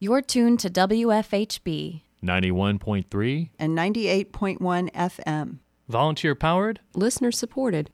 You're 0.00 0.22
tuned 0.22 0.60
to 0.60 0.70
WFHB. 0.70 2.02
91.3, 2.22 3.50
and 3.58 3.76
98.1 3.76 4.92
FM. 4.92 5.58
volunteer 5.88 6.34
powered. 6.36 6.78
Listener 6.94 7.32
supported. 7.32 7.90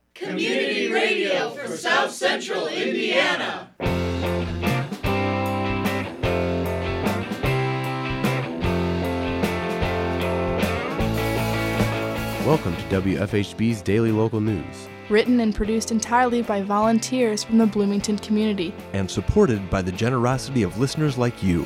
Welcome 12.44 12.76
to 12.76 12.82
WFHB's 13.00 13.80
Daily 13.80 14.12
Local 14.12 14.38
News 14.38 14.88
written 15.08 15.40
and 15.40 15.54
produced 15.54 15.90
entirely 15.90 16.42
by 16.42 16.60
volunteers 16.60 17.42
from 17.42 17.56
the 17.56 17.64
Bloomington 17.64 18.18
community. 18.18 18.74
and 18.92 19.10
supported 19.10 19.70
by 19.70 19.80
the 19.80 19.90
generosity 19.90 20.62
of 20.62 20.78
listeners 20.78 21.16
like 21.16 21.42
you. 21.42 21.64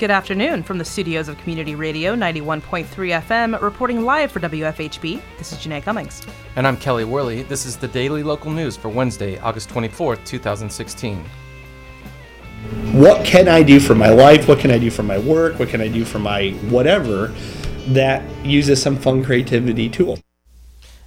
Good 0.00 0.10
afternoon 0.10 0.64
from 0.64 0.78
the 0.78 0.84
studios 0.84 1.28
of 1.28 1.38
Community 1.38 1.76
Radio 1.76 2.16
91.3 2.16 2.84
FM, 3.22 3.62
reporting 3.62 4.04
live 4.04 4.32
for 4.32 4.40
WFHB. 4.40 5.22
This 5.38 5.52
is 5.52 5.58
Janae 5.58 5.84
Cummings. 5.84 6.20
And 6.56 6.66
I'm 6.66 6.76
Kelly 6.76 7.04
Worley. 7.04 7.42
This 7.44 7.64
is 7.64 7.76
the 7.76 7.86
daily 7.86 8.24
local 8.24 8.50
news 8.50 8.76
for 8.76 8.88
Wednesday, 8.88 9.38
August 9.38 9.70
24th, 9.70 10.24
2016. 10.24 11.24
What 12.94 13.26
can 13.26 13.48
I 13.48 13.62
do 13.62 13.80
for 13.80 13.94
my 13.94 14.08
life? 14.08 14.46
What 14.46 14.60
can 14.60 14.70
I 14.70 14.78
do 14.78 14.90
for 14.90 15.02
my 15.02 15.18
work? 15.18 15.58
What 15.58 15.68
can 15.68 15.80
I 15.80 15.88
do 15.88 16.04
for 16.04 16.20
my 16.20 16.50
whatever 16.70 17.34
that 17.88 18.22
uses 18.44 18.80
some 18.80 18.96
fun 18.96 19.24
creativity 19.24 19.88
tool? 19.88 20.18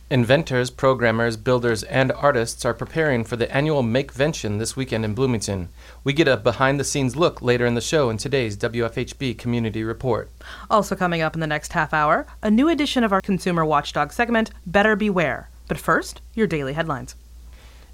Inventors, 0.10 0.70
programmers, 0.70 1.36
builders, 1.36 1.84
and 1.84 2.12
artists 2.14 2.64
are 2.64 2.74
preparing 2.74 3.24
for 3.24 3.36
the 3.36 3.54
annual 3.54 3.84
Makevention 3.84 4.58
this 4.59 4.76
weekend 4.76 5.04
in 5.04 5.14
Bloomington. 5.14 5.68
We 6.04 6.14
get 6.14 6.28
a 6.28 6.38
behind 6.38 6.80
the 6.80 6.86
scenes 6.86 7.16
look 7.18 7.42
later 7.42 7.66
in 7.66 7.76
the 7.76 7.81
show 7.81 8.09
in 8.09 8.18
today's 8.18 8.56
WFHB 8.58 9.38
Community 9.38 9.84
Report. 9.84 10.30
Also 10.70 10.96
coming 10.96 11.22
up 11.22 11.36
in 11.36 11.42
the 11.42 11.48
next 11.48 11.74
half 11.74 11.94
hour, 11.94 12.26
a 12.42 12.52
new 12.52 12.70
edition 12.70 13.03
of 13.03 13.12
our 13.12 13.22
Consumer 13.22 13.66
Watchdog 13.66 14.14
segment, 14.14 14.52
Better 14.66 14.96
Beware. 14.96 15.50
But 15.68 15.78
first, 15.78 16.22
your 16.34 16.48
daily 16.48 16.72
headlines. 16.72 17.16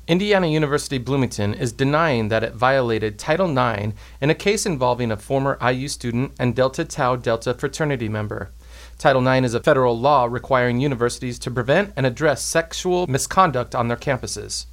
Indiana 0.06 0.48
University 0.48 0.98
Bloomington 0.98 1.54
is 1.54 1.72
denying 1.72 2.28
that 2.28 2.44
it 2.44 2.54
violated 2.54 3.18
Title 3.18 3.50
IX 3.58 3.94
in 4.20 4.30
a 4.30 4.36
case 4.36 4.66
involving 4.66 5.12
a 5.12 5.16
former 5.16 5.58
IU 5.66 5.88
student 5.88 6.34
and 6.38 6.54
Delta 6.54 6.84
Tau 6.84 7.16
Delta 7.16 7.54
fraternity 7.54 8.10
member. 8.10 8.52
Title 8.98 9.26
IX 9.26 9.46
is 9.46 9.54
a 9.54 9.64
federal 9.64 9.98
law 9.98 10.26
requiring 10.26 10.82
universities 10.82 11.40
to 11.40 11.50
prevent 11.50 11.94
and 11.96 12.06
address 12.06 12.44
sexual 12.44 13.08
misconduct 13.08 13.74
on 13.74 13.88
their 13.88 13.96
campuses. 13.96 14.66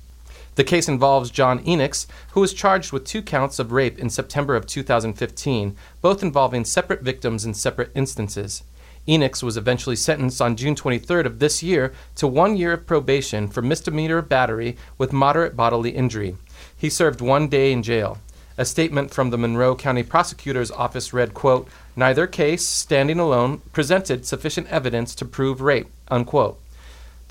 The 0.56 0.64
case 0.64 0.88
involves 0.88 1.30
John 1.30 1.60
Enochs, 1.64 2.08
who 2.32 2.40
was 2.40 2.52
charged 2.52 2.90
with 2.90 3.04
two 3.04 3.22
counts 3.22 3.60
of 3.60 3.70
rape 3.70 4.00
in 4.00 4.10
September 4.10 4.56
of 4.56 4.66
2015, 4.66 5.76
both 6.00 6.24
involving 6.24 6.64
separate 6.64 7.02
victims 7.02 7.44
in 7.44 7.54
separate 7.54 7.92
instances. 7.94 8.64
Enochs 9.08 9.42
was 9.42 9.56
eventually 9.56 9.96
sentenced 9.96 10.40
on 10.40 10.56
June 10.56 10.74
23rd 10.74 11.26
of 11.26 11.38
this 11.38 11.62
year 11.62 11.92
to 12.16 12.26
one 12.26 12.56
year 12.56 12.74
of 12.74 12.86
probation 12.86 13.48
for 13.48 13.62
misdemeanor 13.62 14.22
battery 14.22 14.76
with 14.98 15.12
moderate 15.12 15.56
bodily 15.56 15.90
injury. 15.90 16.36
He 16.76 16.90
served 16.90 17.20
one 17.20 17.48
day 17.48 17.72
in 17.72 17.82
jail. 17.82 18.18
A 18.58 18.64
statement 18.64 19.10
from 19.10 19.30
the 19.30 19.38
Monroe 19.38 19.74
County 19.74 20.02
Prosecutor's 20.02 20.70
Office 20.70 21.12
read, 21.14 21.32
quote, 21.32 21.66
Neither 21.96 22.26
case, 22.26 22.66
standing 22.66 23.18
alone, 23.18 23.62
presented 23.72 24.26
sufficient 24.26 24.66
evidence 24.68 25.14
to 25.14 25.24
prove 25.24 25.60
rape, 25.62 25.88
unquote. 26.08 26.60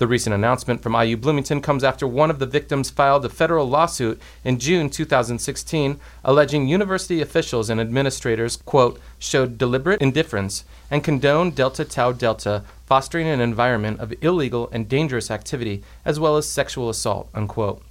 The 0.00 0.06
recent 0.06 0.34
announcement 0.34 0.82
from 0.82 0.94
IU 0.94 1.18
Bloomington 1.18 1.60
comes 1.60 1.84
after 1.84 2.06
one 2.06 2.30
of 2.30 2.38
the 2.38 2.46
victims 2.46 2.88
filed 2.88 3.22
a 3.26 3.28
federal 3.28 3.68
lawsuit 3.68 4.18
in 4.42 4.58
June 4.58 4.88
2016 4.88 6.00
alleging 6.24 6.66
university 6.66 7.20
officials 7.20 7.68
and 7.68 7.78
administrators, 7.78 8.56
quote, 8.56 8.98
showed 9.18 9.58
deliberate 9.58 10.00
indifference 10.00 10.64
and 10.90 11.04
condoned 11.04 11.54
Delta 11.54 11.84
Tau 11.84 12.12
Delta, 12.12 12.64
fostering 12.86 13.26
an 13.26 13.42
environment 13.42 14.00
of 14.00 14.14
illegal 14.22 14.70
and 14.72 14.88
dangerous 14.88 15.30
activity 15.30 15.82
as 16.02 16.18
well 16.18 16.38
as 16.38 16.48
sexual 16.48 16.88
assault, 16.88 17.28
unquote. 17.34 17.82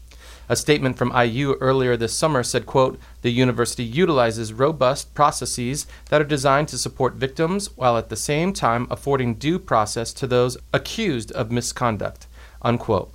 A 0.52 0.56
statement 0.56 0.98
from 0.98 1.16
IU 1.16 1.54
earlier 1.62 1.96
this 1.96 2.16
summer 2.18 2.42
said, 2.42 2.66
quote, 2.66 3.00
the 3.22 3.32
university 3.32 3.84
utilizes 3.84 4.52
robust 4.52 5.14
processes 5.14 5.86
that 6.10 6.20
are 6.20 6.26
designed 6.26 6.70
to 6.70 6.78
support 6.80 7.14
victims 7.14 7.70
while 7.78 7.98
at 7.98 8.10
the 8.10 8.16
same 8.16 8.52
time 8.52 8.88
affording 8.90 9.36
due 9.36 9.60
process 9.60 10.12
to 10.14 10.26
those 10.26 10.58
accused 10.74 11.32
of 11.34 11.52
misconduct, 11.52 12.26
unquote. 12.64 13.14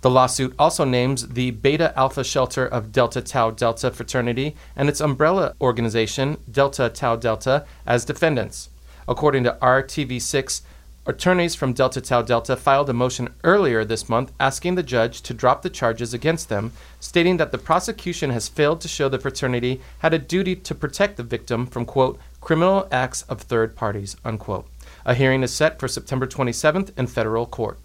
The 0.00 0.10
lawsuit 0.10 0.52
also 0.58 0.84
names 0.84 1.28
the 1.28 1.52
Beta 1.52 1.96
Alpha 1.96 2.24
Shelter 2.24 2.66
of 2.66 2.90
Delta 2.90 3.22
Tau 3.22 3.52
Delta 3.52 3.92
fraternity 3.92 4.56
and 4.74 4.88
its 4.88 5.00
umbrella 5.00 5.54
organization, 5.60 6.38
Delta 6.50 6.88
Tau 6.88 7.14
Delta, 7.14 7.66
as 7.86 8.04
defendants. 8.04 8.68
According 9.06 9.44
to 9.44 9.56
RTV6, 9.62 10.62
attorneys 11.08 11.54
from 11.54 11.72
Delta 11.72 12.02
Tau 12.02 12.20
Delta 12.20 12.54
filed 12.54 12.90
a 12.90 12.92
motion 12.92 13.32
earlier 13.42 13.82
this 13.82 14.10
month 14.10 14.30
asking 14.38 14.74
the 14.74 14.82
judge 14.82 15.22
to 15.22 15.32
drop 15.32 15.62
the 15.62 15.70
charges 15.70 16.12
against 16.12 16.50
them, 16.50 16.70
stating 17.00 17.38
that 17.38 17.50
the 17.50 17.56
prosecution 17.56 18.28
has 18.30 18.46
failed 18.46 18.82
to 18.82 18.88
show 18.88 19.08
the 19.08 19.18
fraternity 19.18 19.80
had 20.00 20.12
a 20.12 20.18
duty 20.18 20.54
to 20.54 20.74
protect 20.74 21.16
the 21.16 21.22
victim 21.22 21.66
from, 21.66 21.86
quote, 21.86 22.20
criminal 22.42 22.86
acts 22.92 23.22
of 23.22 23.40
third 23.40 23.74
parties, 23.74 24.16
unquote. 24.22 24.68
A 25.06 25.14
hearing 25.14 25.42
is 25.42 25.52
set 25.52 25.80
for 25.80 25.88
September 25.88 26.26
27th 26.26 26.90
in 26.98 27.06
federal 27.06 27.46
court. 27.46 27.78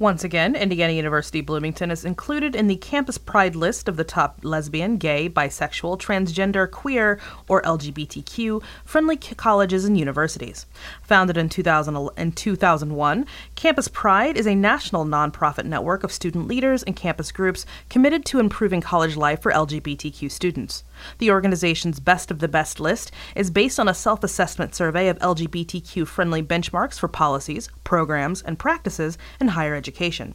Once 0.00 0.24
again, 0.24 0.56
Indiana 0.56 0.94
University 0.94 1.42
Bloomington 1.42 1.90
is 1.90 2.06
included 2.06 2.56
in 2.56 2.68
the 2.68 2.76
Campus 2.76 3.18
Pride 3.18 3.54
list 3.54 3.86
of 3.86 3.98
the 3.98 4.02
top 4.02 4.38
lesbian, 4.42 4.96
gay, 4.96 5.28
bisexual, 5.28 6.00
transgender, 6.00 6.68
queer, 6.70 7.20
or 7.48 7.60
LGBTQ 7.60 8.62
friendly 8.82 9.18
colleges 9.18 9.84
and 9.84 9.98
universities. 9.98 10.64
Founded 11.02 11.36
in 11.36 11.50
2000, 11.50 12.08
in 12.16 12.32
2001, 12.32 13.26
Campus 13.56 13.88
Pride 13.88 14.38
is 14.38 14.46
a 14.46 14.54
national 14.54 15.04
nonprofit 15.04 15.66
network 15.66 16.02
of 16.02 16.10
student 16.10 16.48
leaders 16.48 16.82
and 16.84 16.96
campus 16.96 17.30
groups 17.30 17.66
committed 17.90 18.24
to 18.24 18.38
improving 18.38 18.80
college 18.80 19.16
life 19.16 19.42
for 19.42 19.52
LGBTQ 19.52 20.30
students. 20.30 20.82
The 21.18 21.30
organization's 21.30 22.00
Best 22.00 22.30
of 22.30 22.38
the 22.38 22.48
Best 22.48 22.80
list 22.80 23.12
is 23.34 23.50
based 23.50 23.78
on 23.78 23.88
a 23.88 23.94
self 23.94 24.24
assessment 24.24 24.74
survey 24.74 25.08
of 25.08 25.18
LGBTQ 25.18 26.06
friendly 26.06 26.42
benchmarks 26.42 26.98
for 26.98 27.08
policies, 27.08 27.68
programs, 27.84 28.42
and 28.42 28.58
practices 28.58 29.18
in 29.40 29.48
higher 29.48 29.74
education. 29.74 30.34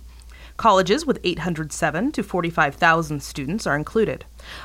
Colleges 0.58 1.06
with 1.06 1.20
807 1.26 2.14
to 2.14 2.24
45,000 2.24 3.22
students 3.22 3.68
are 3.68 3.76
included. 3.76 4.24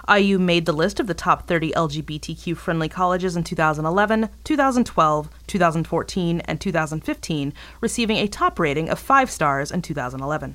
IU 0.09 0.39
made 0.39 0.65
the 0.65 0.73
list 0.73 1.01
of 1.01 1.09
the 1.09 1.15
top 1.15 1.49
30 1.49 1.73
LGBTQ 1.73 2.57
friendly 2.57 2.89
colleges 2.89 3.35
in 3.35 3.43
2011, 3.43 4.29
2012, 4.45 5.29
2014, 5.49 6.41
and 6.43 6.61
2015, 6.61 7.53
receiving 7.81 8.19
a 8.19 8.29
top 8.29 8.61
rating 8.61 8.89
of 8.89 9.01
5 9.01 9.31
stars 9.31 9.73
in 9.73 9.83
2011. 9.83 10.55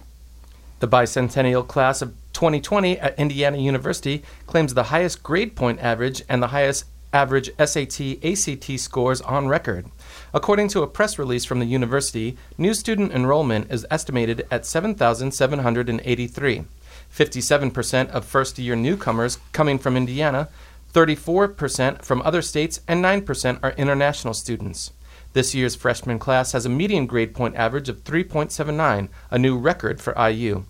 The 0.80 0.88
bicentennial 0.88 1.68
class 1.68 2.02
of 2.02 2.14
2020 2.36 3.00
at 3.00 3.18
Indiana 3.18 3.58
University 3.58 4.22
claims 4.46 4.74
the 4.74 4.84
highest 4.84 5.24
grade 5.24 5.56
point 5.56 5.80
average 5.80 6.22
and 6.28 6.44
the 6.44 6.48
highest 6.48 6.84
average 7.14 7.50
SAT 7.58 8.18
ACT 8.24 8.78
scores 8.78 9.22
on 9.22 9.48
record. 9.48 9.86
According 10.34 10.68
to 10.70 10.82
a 10.82 10.88
press 10.88 11.18
release 11.18 11.46
from 11.46 11.60
the 11.60 11.66
university, 11.66 12.36
new 12.58 12.74
student 12.74 13.14
enrollment 13.14 13.72
is 13.72 13.88
estimated 13.90 14.46
at 14.52 14.66
7,783. 14.66 16.66
57% 17.10 18.10
of 18.10 18.26
first 18.26 18.60
year 18.60 18.76
newcomers 18.76 19.40
coming 19.54 19.80
from 19.80 19.96
Indiana, 19.96 20.50
34% 20.94 22.04
from 22.04 22.22
other 22.24 22.42
states, 22.42 22.82
and 22.86 23.02
9% 23.04 23.60
are 23.64 23.72
international 23.78 24.34
students. 24.34 24.92
This 25.32 25.56
year's 25.56 25.76
freshman 25.76 26.20
class 26.20 26.52
has 26.52 26.66
a 26.66 26.70
median 26.70 27.06
grade 27.06 27.34
point 27.34 27.56
average 27.56 27.88
of 27.88 28.04
3.79, 28.04 29.08
a 29.32 29.40
new 29.40 29.58
record 29.58 30.02
for 30.02 30.14
IU. 30.20 30.66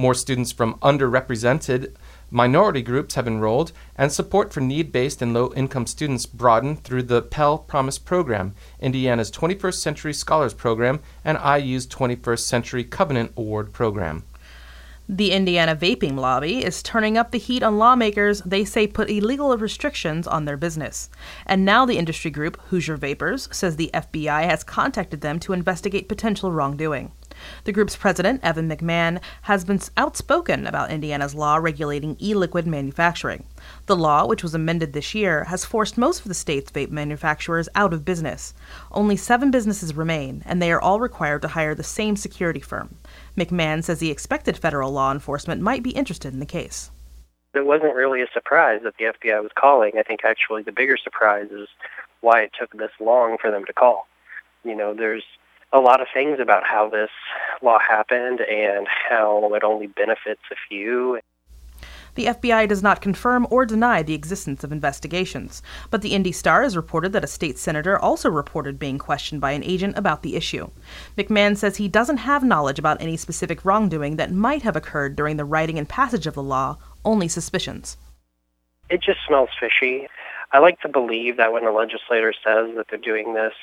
More 0.00 0.14
students 0.14 0.50
from 0.50 0.78
underrepresented 0.78 1.94
minority 2.30 2.80
groups 2.80 3.16
have 3.16 3.26
enrolled, 3.26 3.72
and 3.94 4.10
support 4.10 4.50
for 4.50 4.62
need 4.62 4.92
based 4.92 5.20
and 5.20 5.34
low 5.34 5.52
income 5.52 5.86
students 5.86 6.24
broadened 6.24 6.84
through 6.84 7.02
the 7.02 7.20
Pell 7.20 7.58
Promise 7.58 7.98
Program, 7.98 8.54
Indiana's 8.80 9.30
21st 9.30 9.74
Century 9.74 10.14
Scholars 10.14 10.54
Program, 10.54 11.00
and 11.22 11.36
IU's 11.36 11.86
21st 11.86 12.38
Century 12.38 12.82
Covenant 12.82 13.32
Award 13.36 13.74
Program. 13.74 14.24
The 15.06 15.32
Indiana 15.32 15.76
vaping 15.76 16.16
lobby 16.16 16.64
is 16.64 16.82
turning 16.82 17.18
up 17.18 17.30
the 17.30 17.38
heat 17.38 17.62
on 17.62 17.76
lawmakers 17.76 18.40
they 18.40 18.64
say 18.64 18.86
put 18.86 19.10
illegal 19.10 19.54
restrictions 19.58 20.26
on 20.26 20.46
their 20.46 20.56
business. 20.56 21.10
And 21.44 21.66
now 21.66 21.84
the 21.84 21.98
industry 21.98 22.30
group, 22.30 22.58
Hoosier 22.68 22.96
Vapers, 22.96 23.50
says 23.52 23.76
the 23.76 23.90
FBI 23.92 24.44
has 24.44 24.64
contacted 24.64 25.20
them 25.20 25.38
to 25.40 25.52
investigate 25.52 26.08
potential 26.08 26.52
wrongdoing. 26.52 27.12
The 27.64 27.72
group's 27.72 27.96
president, 27.96 28.40
Evan 28.42 28.68
McMahon, 28.68 29.20
has 29.42 29.64
been 29.64 29.80
outspoken 29.96 30.66
about 30.66 30.90
Indiana's 30.90 31.34
law 31.34 31.56
regulating 31.56 32.16
e 32.20 32.34
liquid 32.34 32.66
manufacturing. 32.66 33.44
The 33.86 33.96
law, 33.96 34.26
which 34.26 34.42
was 34.42 34.54
amended 34.54 34.92
this 34.92 35.14
year, 35.14 35.44
has 35.44 35.64
forced 35.64 35.98
most 35.98 36.20
of 36.20 36.28
the 36.28 36.34
state's 36.34 36.70
vape 36.70 36.90
manufacturers 36.90 37.68
out 37.74 37.92
of 37.92 38.04
business. 38.04 38.54
Only 38.92 39.16
seven 39.16 39.50
businesses 39.50 39.94
remain, 39.94 40.42
and 40.46 40.60
they 40.60 40.72
are 40.72 40.80
all 40.80 41.00
required 41.00 41.42
to 41.42 41.48
hire 41.48 41.74
the 41.74 41.82
same 41.82 42.16
security 42.16 42.60
firm. 42.60 42.96
McMahon 43.36 43.82
says 43.82 44.00
he 44.00 44.10
expected 44.10 44.58
federal 44.58 44.92
law 44.92 45.12
enforcement 45.12 45.60
might 45.62 45.82
be 45.82 45.90
interested 45.90 46.32
in 46.32 46.40
the 46.40 46.46
case. 46.46 46.90
It 47.54 47.66
wasn't 47.66 47.94
really 47.94 48.22
a 48.22 48.30
surprise 48.32 48.80
that 48.84 48.94
the 48.98 49.06
FBI 49.06 49.42
was 49.42 49.50
calling. 49.56 49.92
I 49.98 50.02
think 50.02 50.20
actually 50.24 50.62
the 50.62 50.72
bigger 50.72 50.96
surprise 50.96 51.50
is 51.50 51.68
why 52.20 52.42
it 52.42 52.52
took 52.58 52.72
this 52.72 52.92
long 53.00 53.38
for 53.40 53.50
them 53.50 53.64
to 53.64 53.72
call. 53.72 54.06
You 54.64 54.76
know, 54.76 54.94
there's 54.94 55.24
a 55.72 55.78
lot 55.78 56.00
of 56.00 56.08
things 56.12 56.38
about 56.40 56.64
how 56.64 56.88
this 56.88 57.10
law 57.62 57.78
happened 57.78 58.40
and 58.40 58.86
how 58.88 59.52
it 59.54 59.62
only 59.62 59.86
benefits 59.86 60.42
a 60.50 60.56
few. 60.68 61.20
The 62.16 62.26
FBI 62.26 62.68
does 62.68 62.82
not 62.82 63.00
confirm 63.00 63.46
or 63.50 63.64
deny 63.64 64.02
the 64.02 64.14
existence 64.14 64.64
of 64.64 64.72
investigations, 64.72 65.62
but 65.90 66.02
the 66.02 66.12
Indy 66.12 66.32
Star 66.32 66.64
has 66.64 66.76
reported 66.76 67.12
that 67.12 67.22
a 67.22 67.28
state 67.28 67.56
senator 67.56 67.96
also 67.98 68.28
reported 68.28 68.80
being 68.80 68.98
questioned 68.98 69.40
by 69.40 69.52
an 69.52 69.62
agent 69.62 69.96
about 69.96 70.22
the 70.22 70.34
issue. 70.34 70.70
McMahon 71.16 71.56
says 71.56 71.76
he 71.76 71.88
doesn't 71.88 72.16
have 72.18 72.42
knowledge 72.42 72.80
about 72.80 73.00
any 73.00 73.16
specific 73.16 73.64
wrongdoing 73.64 74.16
that 74.16 74.32
might 74.32 74.62
have 74.62 74.74
occurred 74.74 75.14
during 75.14 75.36
the 75.36 75.44
writing 75.44 75.78
and 75.78 75.88
passage 75.88 76.26
of 76.26 76.34
the 76.34 76.42
law, 76.42 76.76
only 77.04 77.28
suspicions. 77.28 77.96
It 78.88 79.00
just 79.00 79.20
smells 79.26 79.50
fishy. 79.58 80.08
I 80.52 80.58
like 80.58 80.80
to 80.80 80.88
believe 80.88 81.36
that 81.36 81.52
when 81.52 81.64
a 81.64 81.70
legislator 81.70 82.32
says 82.32 82.74
that 82.76 82.86
they're 82.90 82.98
doing 82.98 83.34
this 83.34 83.54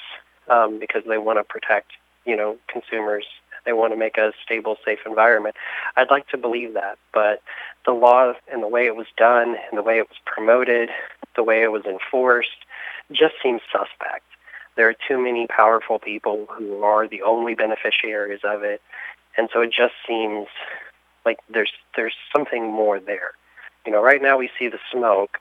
um, 0.49 0.79
because 0.79 1.03
they 1.07 1.17
want 1.17 1.39
to 1.39 1.43
protect, 1.43 1.91
you 2.25 2.35
know, 2.35 2.57
consumers. 2.67 3.25
They 3.65 3.73
want 3.73 3.91
to 3.91 3.97
make 3.97 4.17
a 4.17 4.31
stable, 4.45 4.77
safe 4.85 4.99
environment. 5.05 5.55
I'd 5.97 6.09
like 6.09 6.27
to 6.29 6.37
believe 6.37 6.73
that, 6.75 6.97
but 7.13 7.41
the 7.85 7.91
law 7.91 8.33
and 8.51 8.63
the 8.63 8.67
way 8.67 8.85
it 8.85 8.95
was 8.95 9.07
done 9.17 9.57
and 9.69 9.77
the 9.77 9.83
way 9.83 9.97
it 9.97 10.07
was 10.07 10.17
promoted, 10.25 10.89
the 11.35 11.43
way 11.43 11.63
it 11.63 11.71
was 11.71 11.83
enforced, 11.85 12.65
just 13.11 13.35
seems 13.43 13.61
suspect. 13.71 14.23
There 14.77 14.87
are 14.87 14.95
too 15.07 15.21
many 15.21 15.47
powerful 15.47 15.99
people 15.99 16.47
who 16.57 16.83
are 16.83 17.07
the 17.07 17.23
only 17.23 17.55
beneficiaries 17.55 18.41
of 18.43 18.63
it, 18.63 18.81
and 19.35 19.49
so 19.51 19.61
it 19.61 19.71
just 19.71 19.95
seems 20.07 20.47
like 21.25 21.39
there's 21.49 21.71
there's 21.95 22.15
something 22.35 22.71
more 22.71 22.99
there. 22.99 23.31
You 23.85 23.91
know, 23.91 24.01
right 24.01 24.21
now 24.21 24.37
we 24.37 24.49
see 24.57 24.67
the 24.67 24.79
smoke. 24.91 25.39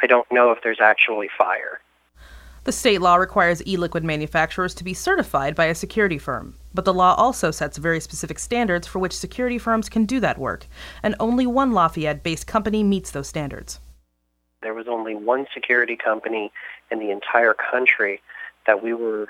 I 0.00 0.06
don't 0.06 0.30
know 0.30 0.50
if 0.50 0.62
there's 0.62 0.80
actually 0.80 1.28
fire. 1.36 1.80
The 2.66 2.72
state 2.72 3.00
law 3.00 3.14
requires 3.14 3.64
e 3.64 3.76
liquid 3.76 4.02
manufacturers 4.02 4.74
to 4.74 4.82
be 4.82 4.92
certified 4.92 5.54
by 5.54 5.66
a 5.66 5.74
security 5.74 6.18
firm, 6.18 6.56
but 6.74 6.84
the 6.84 6.92
law 6.92 7.14
also 7.14 7.52
sets 7.52 7.78
very 7.78 8.00
specific 8.00 8.40
standards 8.40 8.88
for 8.88 8.98
which 8.98 9.16
security 9.16 9.56
firms 9.56 9.88
can 9.88 10.04
do 10.04 10.18
that 10.18 10.36
work, 10.36 10.66
and 11.00 11.14
only 11.20 11.46
one 11.46 11.70
Lafayette 11.70 12.24
based 12.24 12.48
company 12.48 12.82
meets 12.82 13.12
those 13.12 13.28
standards. 13.28 13.78
There 14.62 14.74
was 14.74 14.88
only 14.88 15.14
one 15.14 15.46
security 15.54 15.94
company 15.94 16.50
in 16.90 16.98
the 16.98 17.12
entire 17.12 17.54
country 17.54 18.20
that 18.66 18.82
we 18.82 18.92
were 18.92 19.28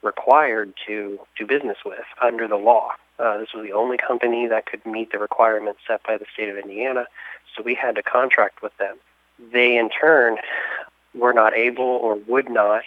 required 0.00 0.72
to 0.86 1.18
do 1.36 1.46
business 1.46 1.76
with 1.84 2.06
under 2.22 2.48
the 2.48 2.56
law. 2.56 2.92
Uh, 3.18 3.36
this 3.36 3.48
was 3.54 3.66
the 3.66 3.72
only 3.72 3.98
company 3.98 4.46
that 4.46 4.64
could 4.64 4.86
meet 4.86 5.12
the 5.12 5.18
requirements 5.18 5.80
set 5.86 6.02
by 6.04 6.16
the 6.16 6.24
state 6.32 6.48
of 6.48 6.56
Indiana, 6.56 7.04
so 7.54 7.62
we 7.62 7.74
had 7.74 7.96
to 7.96 8.02
contract 8.02 8.62
with 8.62 8.74
them. 8.78 8.96
They, 9.52 9.76
in 9.76 9.90
turn, 9.90 10.38
were 11.14 11.32
not 11.32 11.54
able 11.54 11.84
or 11.84 12.16
would 12.26 12.50
not 12.50 12.82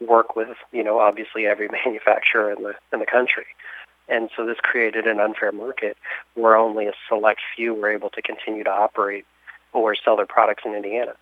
work 0.00 0.36
with, 0.36 0.56
you 0.72 0.84
know, 0.84 0.98
obviously 0.98 1.46
every 1.46 1.68
manufacturer 1.84 2.52
in 2.52 2.62
the 2.62 2.74
in 2.92 3.00
the 3.00 3.06
country. 3.06 3.46
And 4.08 4.30
so 4.36 4.46
this 4.46 4.58
created 4.62 5.06
an 5.06 5.18
unfair 5.18 5.52
market 5.52 5.96
where 6.34 6.56
only 6.56 6.86
a 6.86 6.92
select 7.08 7.40
few 7.56 7.74
were 7.74 7.90
able 7.90 8.10
to 8.10 8.22
continue 8.22 8.62
to 8.62 8.70
operate 8.70 9.26
or 9.72 9.96
sell 9.96 10.16
their 10.16 10.26
products 10.26 10.62
in 10.64 10.74
Indiana. 10.74 11.14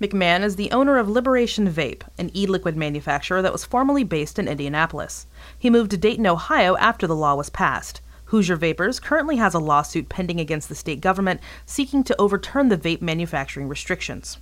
McMahon 0.00 0.42
is 0.42 0.56
the 0.56 0.70
owner 0.72 0.98
of 0.98 1.08
Liberation 1.08 1.68
Vape, 1.68 2.02
an 2.18 2.30
e 2.36 2.46
liquid 2.46 2.76
manufacturer 2.76 3.40
that 3.40 3.52
was 3.52 3.64
formerly 3.64 4.04
based 4.04 4.38
in 4.38 4.48
Indianapolis. 4.48 5.26
He 5.58 5.70
moved 5.70 5.90
to 5.92 5.96
Dayton, 5.96 6.26
Ohio 6.26 6.76
after 6.76 7.06
the 7.06 7.16
law 7.16 7.34
was 7.34 7.48
passed. 7.48 8.02
Hoosier 8.26 8.56
Vapers 8.56 9.00
currently 9.00 9.36
has 9.36 9.54
a 9.54 9.58
lawsuit 9.58 10.08
pending 10.08 10.40
against 10.40 10.68
the 10.68 10.74
state 10.74 11.00
government 11.00 11.40
seeking 11.64 12.02
to 12.04 12.20
overturn 12.20 12.68
the 12.68 12.76
vape 12.76 13.00
manufacturing 13.00 13.68
restrictions. 13.68 14.38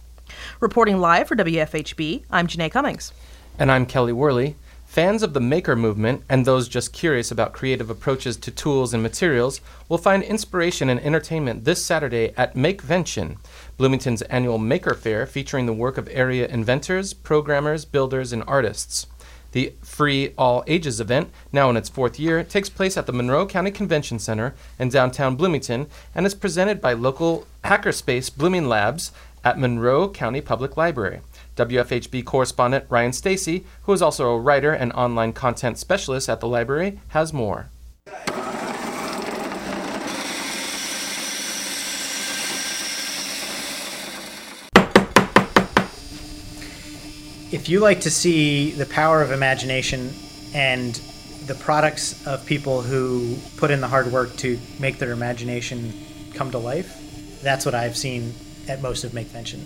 Reporting 0.61 0.99
live 0.99 1.29
for 1.29 1.37
WFHB, 1.37 2.25
I'm 2.31 2.47
Janae 2.47 2.71
Cummings. 2.71 3.13
And 3.59 3.71
I'm 3.71 3.87
Kelly 3.87 4.13
Worley. 4.13 4.57
Fans 4.85 5.25
of 5.25 5.33
the 5.33 5.41
maker 5.41 5.75
movement 5.75 6.23
and 6.29 6.45
those 6.45 6.69
just 6.69 6.93
curious 6.93 7.31
about 7.33 7.53
creative 7.53 7.91
approaches 7.91 8.37
to 8.37 8.51
tools 8.53 8.95
and 8.95 9.03
materials 9.03 9.61
will 9.89 9.99
find 9.99 10.23
inspiration 10.23 10.89
and 10.89 11.01
entertainment 11.01 11.65
this 11.65 11.85
Saturday 11.85 12.33
at 12.37 12.55
Makevention, 12.55 13.39
Bloomington's 13.77 14.23
annual 14.23 14.59
maker 14.59 14.95
fair 14.95 15.27
featuring 15.27 15.67
the 15.67 15.73
work 15.73 15.99
of 15.99 16.09
area 16.13 16.47
inventors, 16.47 17.13
programmers, 17.13 17.85
builders, 17.85 18.33
and 18.33 18.45
artists. 18.47 19.09
The 19.51 19.73
free 19.83 20.33
all 20.37 20.65
ages 20.67 21.01
event, 21.01 21.31
now 21.53 21.71
in 21.71 21.77
its 21.77 21.89
fourth 21.89 22.19
year, 22.19 22.43
takes 22.43 22.69
place 22.69 22.97
at 22.97 23.07
the 23.07 23.13
Monroe 23.13 23.47
County 23.47 23.71
Convention 23.71 24.19
Center 24.19 24.55
in 24.79 24.89
downtown 24.89 25.37
Bloomington 25.37 25.87
and 26.15 26.27
is 26.27 26.35
presented 26.35 26.81
by 26.81 26.93
local 26.93 27.47
hackerspace 27.65 28.37
Blooming 28.37 28.69
Labs 28.69 29.13
at 29.45 29.59
Monroe 29.59 30.09
County 30.09 30.41
Public 30.41 30.77
Library. 30.77 31.21
WFHB 31.57 32.25
correspondent 32.25 32.87
Ryan 32.89 33.13
Stacy, 33.13 33.65
who 33.83 33.93
is 33.93 34.03
also 34.03 34.31
a 34.31 34.41
writer 34.41 34.73
and 34.73 34.93
online 34.95 35.33
content 35.33 35.79
specialist 35.79 36.29
at 36.29 36.41
the 36.41 36.49
library, 36.49 37.01
has 37.09 37.33
more. 37.33 37.69
If 47.53 47.69
you 47.69 47.79
like 47.79 48.01
to 48.01 48.11
see 48.11 48.73
the 48.73 48.87
power 48.87 49.23
of 49.23 49.31
imagination 49.31 50.13
and 50.55 50.95
the 51.47 51.55
products 51.55 52.27
of 52.27 52.45
people 52.47 52.83
who 52.83 53.37
put 53.59 53.71
in 53.71 53.81
the 53.81 53.87
hard 53.87 54.09
work 54.09 54.35
to 54.39 54.59
make 54.81 54.99
their 54.99 55.13
imagination 55.13 55.93
come 56.35 56.51
to 56.51 56.59
life, 56.59 57.01
that's 57.43 57.65
what 57.65 57.75
I've 57.75 57.97
seen 57.97 58.35
at 58.69 58.83
most 58.83 59.05
of 59.05 59.13
Makevention. 59.13 59.61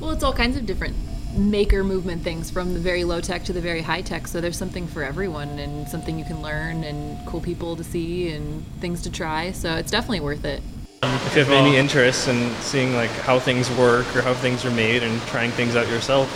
Well, 0.00 0.10
it's 0.10 0.24
all 0.24 0.32
kinds 0.32 0.56
of 0.56 0.66
different 0.66 0.96
maker 1.34 1.82
movement 1.82 2.22
things 2.22 2.50
from 2.50 2.74
the 2.74 2.80
very 2.80 3.04
low 3.04 3.20
tech 3.20 3.44
to 3.44 3.52
the 3.52 3.60
very 3.60 3.80
high 3.80 4.02
tech. 4.02 4.26
So 4.26 4.40
there's 4.40 4.56
something 4.56 4.86
for 4.86 5.02
everyone 5.02 5.58
and 5.58 5.88
something 5.88 6.18
you 6.18 6.24
can 6.24 6.42
learn 6.42 6.84
and 6.84 7.24
cool 7.26 7.40
people 7.40 7.76
to 7.76 7.84
see 7.84 8.30
and 8.32 8.64
things 8.80 9.02
to 9.02 9.10
try. 9.10 9.52
So 9.52 9.74
it's 9.76 9.90
definitely 9.90 10.20
worth 10.20 10.44
it. 10.44 10.62
Um, 11.02 11.14
if 11.26 11.34
you 11.34 11.44
have 11.44 11.52
any 11.52 11.76
interest 11.76 12.28
in 12.28 12.52
seeing 12.60 12.94
like 12.94 13.10
how 13.10 13.38
things 13.38 13.70
work 13.76 14.06
or 14.14 14.22
how 14.22 14.34
things 14.34 14.64
are 14.64 14.70
made 14.70 15.02
and 15.02 15.20
trying 15.22 15.50
things 15.52 15.74
out 15.74 15.88
yourself, 15.88 16.28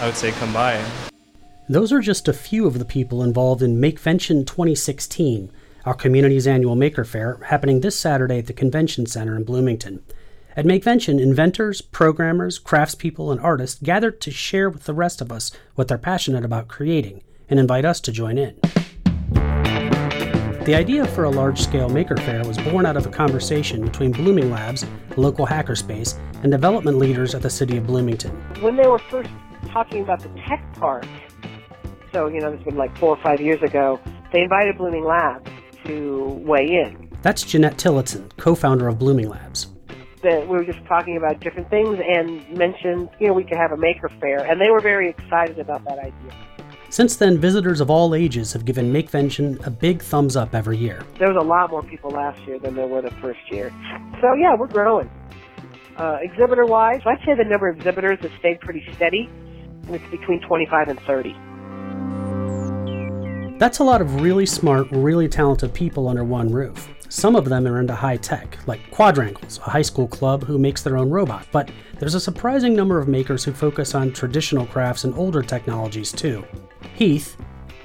I 0.00 0.06
would 0.06 0.16
say 0.16 0.30
come 0.32 0.52
by. 0.52 0.84
Those 1.68 1.92
are 1.92 2.00
just 2.00 2.28
a 2.28 2.32
few 2.32 2.66
of 2.66 2.78
the 2.78 2.84
people 2.84 3.22
involved 3.22 3.62
in 3.62 3.80
Makevention 3.80 4.46
2016, 4.46 5.50
our 5.84 5.94
community's 5.94 6.46
annual 6.46 6.76
maker 6.76 7.04
fair 7.04 7.38
happening 7.46 7.80
this 7.80 7.98
Saturday 7.98 8.38
at 8.38 8.46
the 8.46 8.52
Convention 8.52 9.06
Center 9.06 9.36
in 9.36 9.44
Bloomington. 9.44 10.02
At 10.54 10.66
Makevention, 10.66 11.18
inventors, 11.18 11.80
programmers, 11.80 12.60
craftspeople, 12.60 13.32
and 13.32 13.40
artists 13.40 13.80
gather 13.82 14.10
to 14.10 14.30
share 14.30 14.68
with 14.68 14.84
the 14.84 14.92
rest 14.92 15.22
of 15.22 15.32
us 15.32 15.50
what 15.76 15.88
they're 15.88 15.96
passionate 15.96 16.44
about 16.44 16.68
creating 16.68 17.22
and 17.48 17.58
invite 17.58 17.86
us 17.86 18.00
to 18.02 18.12
join 18.12 18.36
in. 18.36 18.54
The 20.66 20.74
idea 20.74 21.06
for 21.06 21.24
a 21.24 21.30
large 21.30 21.58
scale 21.58 21.88
maker 21.88 22.18
fair 22.18 22.44
was 22.44 22.58
born 22.58 22.84
out 22.84 22.98
of 22.98 23.06
a 23.06 23.10
conversation 23.10 23.82
between 23.82 24.12
Blooming 24.12 24.50
Labs, 24.50 24.84
a 25.16 25.20
local 25.20 25.46
hackerspace, 25.46 26.18
and 26.42 26.52
development 26.52 26.98
leaders 26.98 27.34
at 27.34 27.40
the 27.40 27.48
city 27.48 27.78
of 27.78 27.86
Bloomington. 27.86 28.32
When 28.60 28.76
they 28.76 28.86
were 28.86 28.98
first 28.98 29.30
talking 29.68 30.02
about 30.02 30.20
the 30.20 30.28
tech 30.46 30.62
part, 30.74 31.06
so, 32.12 32.26
you 32.26 32.40
know, 32.40 32.50
this 32.50 32.58
has 32.58 32.66
been 32.66 32.76
like 32.76 32.94
four 32.98 33.16
or 33.16 33.22
five 33.22 33.40
years 33.40 33.62
ago, 33.62 33.98
they 34.34 34.42
invited 34.42 34.76
Blooming 34.76 35.04
Labs 35.04 35.50
to 35.86 36.24
weigh 36.44 36.68
in. 36.68 37.08
That's 37.22 37.42
Jeanette 37.42 37.78
Tillotson, 37.78 38.30
co 38.36 38.54
founder 38.54 38.86
of 38.86 38.98
Blooming 38.98 39.30
Labs 39.30 39.71
that 40.22 40.48
we 40.48 40.56
were 40.56 40.64
just 40.64 40.84
talking 40.86 41.16
about 41.16 41.40
different 41.40 41.68
things 41.70 41.98
and 42.00 42.48
mentioned, 42.56 43.08
you 43.18 43.26
know, 43.26 43.32
we 43.32 43.44
could 43.44 43.56
have 43.56 43.72
a 43.72 43.76
maker 43.76 44.08
fair, 44.20 44.38
and 44.38 44.60
they 44.60 44.70
were 44.70 44.80
very 44.80 45.08
excited 45.08 45.58
about 45.58 45.84
that 45.84 45.98
idea. 45.98 46.32
Since 46.90 47.16
then, 47.16 47.38
visitors 47.38 47.80
of 47.80 47.88
all 47.88 48.14
ages 48.14 48.52
have 48.52 48.64
given 48.64 48.92
Makevention 48.92 49.66
a 49.66 49.70
big 49.70 50.02
thumbs 50.02 50.36
up 50.36 50.54
every 50.54 50.76
year. 50.76 51.02
There 51.18 51.32
was 51.32 51.42
a 51.42 51.46
lot 51.46 51.70
more 51.70 51.82
people 51.82 52.10
last 52.10 52.40
year 52.42 52.58
than 52.58 52.74
there 52.74 52.86
were 52.86 53.00
the 53.00 53.10
first 53.12 53.40
year. 53.50 53.72
So, 54.20 54.34
yeah, 54.34 54.54
we're 54.58 54.66
growing. 54.66 55.10
Uh, 55.96 56.18
exhibitor 56.20 56.66
wise, 56.66 57.00
I'd 57.06 57.18
say 57.24 57.34
the 57.34 57.44
number 57.44 57.68
of 57.68 57.76
exhibitors 57.76 58.18
has 58.20 58.30
stayed 58.38 58.60
pretty 58.60 58.84
steady, 58.94 59.28
and 59.86 59.94
it's 59.94 60.10
between 60.10 60.40
25 60.42 60.88
and 60.88 61.00
30. 61.00 61.34
That's 63.62 63.78
a 63.78 63.84
lot 63.84 64.00
of 64.00 64.20
really 64.20 64.44
smart, 64.44 64.88
really 64.90 65.28
talented 65.28 65.72
people 65.72 66.08
under 66.08 66.24
one 66.24 66.50
roof. 66.50 66.88
Some 67.08 67.36
of 67.36 67.44
them 67.44 67.64
are 67.68 67.78
into 67.78 67.94
high 67.94 68.16
tech, 68.16 68.58
like 68.66 68.90
Quadrangles, 68.90 69.58
a 69.58 69.70
high 69.70 69.82
school 69.82 70.08
club 70.08 70.42
who 70.42 70.58
makes 70.58 70.82
their 70.82 70.96
own 70.96 71.10
robot, 71.10 71.46
but 71.52 71.70
there's 72.00 72.16
a 72.16 72.20
surprising 72.20 72.74
number 72.74 72.98
of 72.98 73.06
makers 73.06 73.44
who 73.44 73.52
focus 73.52 73.94
on 73.94 74.12
traditional 74.12 74.66
crafts 74.66 75.04
and 75.04 75.14
older 75.14 75.42
technologies 75.42 76.10
too. 76.10 76.44
Heath, 76.94 77.36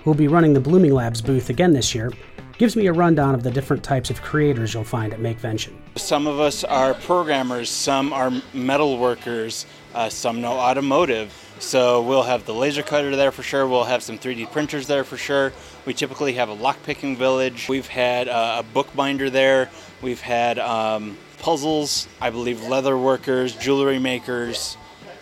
who 0.03 0.09
will 0.09 0.15
be 0.15 0.27
running 0.27 0.51
the 0.51 0.59
Blooming 0.59 0.95
Labs 0.95 1.21
booth 1.21 1.51
again 1.51 1.73
this 1.73 1.93
year, 1.93 2.11
gives 2.57 2.75
me 2.75 2.87
a 2.87 2.91
rundown 2.93 3.35
of 3.35 3.43
the 3.43 3.51
different 3.51 3.83
types 3.83 4.09
of 4.09 4.19
creators 4.23 4.73
you'll 4.73 4.83
find 4.83 5.13
at 5.13 5.19
Makevention. 5.19 5.73
Some 5.95 6.25
of 6.25 6.39
us 6.39 6.63
are 6.63 6.95
programmers, 6.95 7.69
some 7.69 8.13
are 8.13 8.31
metal 8.51 8.97
workers, 8.97 9.67
uh, 9.93 10.09
some 10.09 10.41
know 10.41 10.53
automotive. 10.53 11.31
So 11.59 12.01
we'll 12.01 12.23
have 12.23 12.45
the 12.45 12.53
laser 12.53 12.83
cutter 12.83 13.15
there 13.15 13.31
for 13.31 13.43
sure. 13.43 13.67
We'll 13.67 13.83
have 13.83 14.03
some 14.03 14.17
3D 14.17 14.51
printers 14.51 14.87
there 14.87 15.03
for 15.03 15.17
sure. 15.17 15.53
We 15.85 15.93
typically 15.93 16.33
have 16.33 16.49
a 16.49 16.55
lockpicking 16.55 17.17
village. 17.17 17.67
We've 17.67 17.87
had 17.87 18.27
uh, 18.27 18.57
a 18.59 18.73
bookbinder 18.73 19.29
there. 19.29 19.69
We've 20.01 20.21
had 20.21 20.59
um, 20.59 21.17
puzzles, 21.39 22.07
I 22.21 22.29
believe 22.29 22.63
leather 22.63 22.97
workers, 22.97 23.55
jewelry 23.55 23.99
makers, 23.99 24.77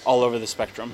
all 0.06 0.24
over 0.24 0.40
the 0.40 0.48
spectrum. 0.48 0.94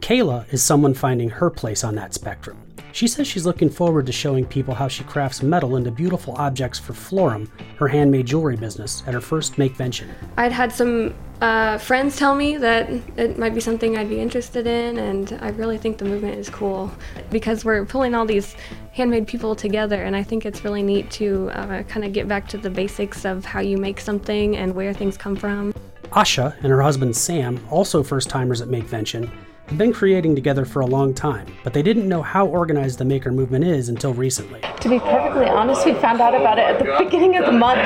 Kayla 0.00 0.52
is 0.52 0.62
someone 0.62 0.94
finding 0.94 1.30
her 1.30 1.50
place 1.50 1.84
on 1.84 1.94
that 1.96 2.14
spectrum. 2.14 2.67
She 2.92 3.06
says 3.06 3.26
she's 3.26 3.46
looking 3.46 3.70
forward 3.70 4.06
to 4.06 4.12
showing 4.12 4.44
people 4.44 4.74
how 4.74 4.88
she 4.88 5.04
crafts 5.04 5.42
metal 5.42 5.76
into 5.76 5.90
beautiful 5.90 6.34
objects 6.36 6.78
for 6.78 6.92
Florum, 6.92 7.48
her 7.76 7.88
handmade 7.88 8.26
jewelry 8.26 8.56
business, 8.56 9.02
at 9.06 9.14
her 9.14 9.20
first 9.20 9.54
Makevention. 9.54 10.08
I'd 10.36 10.52
had 10.52 10.72
some 10.72 11.14
uh, 11.40 11.78
friends 11.78 12.16
tell 12.16 12.34
me 12.34 12.56
that 12.56 12.90
it 13.16 13.38
might 13.38 13.54
be 13.54 13.60
something 13.60 13.96
I'd 13.96 14.08
be 14.08 14.20
interested 14.20 14.66
in, 14.66 14.98
and 14.98 15.38
I 15.40 15.50
really 15.50 15.78
think 15.78 15.98
the 15.98 16.04
movement 16.04 16.38
is 16.38 16.48
cool 16.48 16.90
because 17.30 17.64
we're 17.64 17.84
pulling 17.84 18.14
all 18.14 18.26
these 18.26 18.56
handmade 18.92 19.28
people 19.28 19.54
together, 19.54 20.02
and 20.02 20.16
I 20.16 20.22
think 20.22 20.44
it's 20.44 20.64
really 20.64 20.82
neat 20.82 21.10
to 21.12 21.50
uh, 21.50 21.82
kind 21.84 22.04
of 22.04 22.12
get 22.12 22.26
back 22.26 22.48
to 22.48 22.58
the 22.58 22.70
basics 22.70 23.24
of 23.24 23.44
how 23.44 23.60
you 23.60 23.78
make 23.78 24.00
something 24.00 24.56
and 24.56 24.74
where 24.74 24.92
things 24.92 25.16
come 25.16 25.36
from. 25.36 25.72
Asha 26.10 26.56
and 26.62 26.66
her 26.66 26.82
husband 26.82 27.14
Sam, 27.14 27.60
also 27.70 28.02
first 28.02 28.28
timers 28.30 28.60
at 28.60 28.68
Makevention, 28.68 29.30
have 29.68 29.76
been 29.78 29.92
creating 29.92 30.34
together 30.34 30.64
for 30.64 30.80
a 30.80 30.86
long 30.86 31.12
time, 31.12 31.46
but 31.62 31.74
they 31.74 31.82
didn't 31.82 32.08
know 32.08 32.22
how 32.22 32.46
organized 32.46 32.98
the 32.98 33.04
maker 33.04 33.30
movement 33.30 33.64
is 33.64 33.88
until 33.90 34.14
recently. 34.14 34.60
To 34.80 34.88
be 34.88 34.98
perfectly 34.98 35.46
honest, 35.46 35.84
we 35.84 35.92
found 35.94 36.20
out 36.22 36.34
about 36.34 36.58
it 36.58 36.64
at 36.64 36.78
the 36.78 37.04
beginning 37.04 37.36
of 37.36 37.44
the 37.46 37.52
month. 37.52 37.78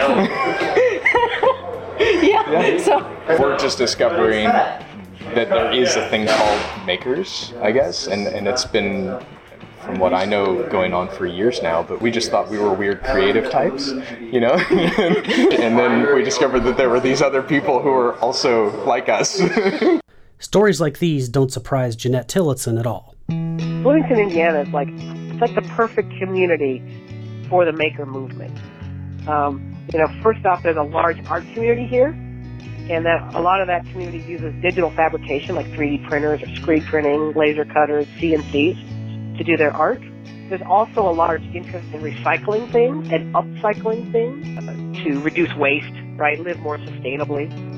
yeah, 1.99 2.51
Yeah. 2.51 2.79
so 2.79 2.99
We're 3.41 3.59
just 3.59 3.79
discovering 3.79 4.45
that 4.45 5.49
there 5.49 5.73
is 5.73 5.97
a 5.97 6.09
thing 6.09 6.27
called 6.29 6.87
makers, 6.87 7.53
I 7.61 7.73
guess, 7.73 8.07
and, 8.07 8.29
and 8.29 8.47
it's 8.47 8.65
been, 8.65 9.19
from 9.81 9.99
what 9.99 10.15
I 10.15 10.25
know, 10.25 10.63
going 10.69 10.93
on 10.95 11.09
for 11.09 11.27
years 11.27 11.63
now, 11.63 11.83
but 11.83 12.01
we 12.01 12.13
just 12.13 12.31
thought 12.31 12.49
we 12.49 12.59
were 12.59 12.73
weird 12.75 13.03
creative 13.03 13.51
types, 13.51 13.93
you 14.21 14.39
know? 14.41 14.53
and 14.71 15.77
then 15.77 16.15
we 16.15 16.23
discovered 16.23 16.61
that 16.61 16.77
there 16.77 16.91
were 16.91 17.01
these 17.01 17.21
other 17.23 17.43
people 17.43 17.83
who 17.83 17.91
were 17.91 18.15
also 18.21 18.71
like 18.85 19.09
us. 19.09 19.43
Stories 20.43 20.81
like 20.81 20.99
these 20.99 21.29
don't 21.29 21.53
surprise 21.53 21.95
Jeanette 21.95 22.27
Tillotson 22.27 22.77
at 22.77 22.85
all. 22.85 23.15
Bloomington, 23.29 24.19
Indiana 24.19 24.63
is 24.63 24.69
like 24.71 24.89
it's 24.91 25.41
like 25.41 25.55
the 25.55 25.63
perfect 25.77 26.11
community 26.19 26.83
for 27.49 27.65
the 27.65 27.73
maker 27.73 28.05
movement. 28.05 28.59
Um, 29.29 29.87
you 29.93 30.01
know, 30.01 30.09
first 30.21 30.45
off, 30.45 30.65
there's 30.65 30.77
a 30.77 30.83
large 30.83 31.25
art 31.27 31.45
community 31.55 31.87
here, 31.87 32.09
and 32.09 33.07
that 33.07 33.35
a 33.37 33.41
lot 33.41 33.61
of 33.61 33.69
that 33.69 33.85
community 33.87 34.19
uses 34.19 34.53
digital 34.61 34.91
fabrication 34.91 35.55
like 35.55 35.67
3D 35.67 36.09
printers 36.09 36.43
or 36.43 36.53
screen 36.57 36.83
printing, 36.83 37.35
laser 37.35 37.65
cutters, 37.65 38.09
CNCs 38.19 39.39
to 39.39 39.45
do 39.45 39.57
their 39.57 39.73
art. 39.73 40.03
There's 40.49 40.61
also 40.63 41.09
a 41.09 41.15
large 41.15 41.45
interest 41.55 41.87
in 41.95 42.03
recycling 42.03 42.71
things 42.73 43.09
and 43.13 43.33
upcycling 43.33 44.11
things 44.11 45.05
to 45.05 45.21
reduce 45.21 45.55
waste, 45.55 45.95
right? 46.17 46.41
Live 46.41 46.59
more 46.59 46.79
sustainably. 46.79 47.72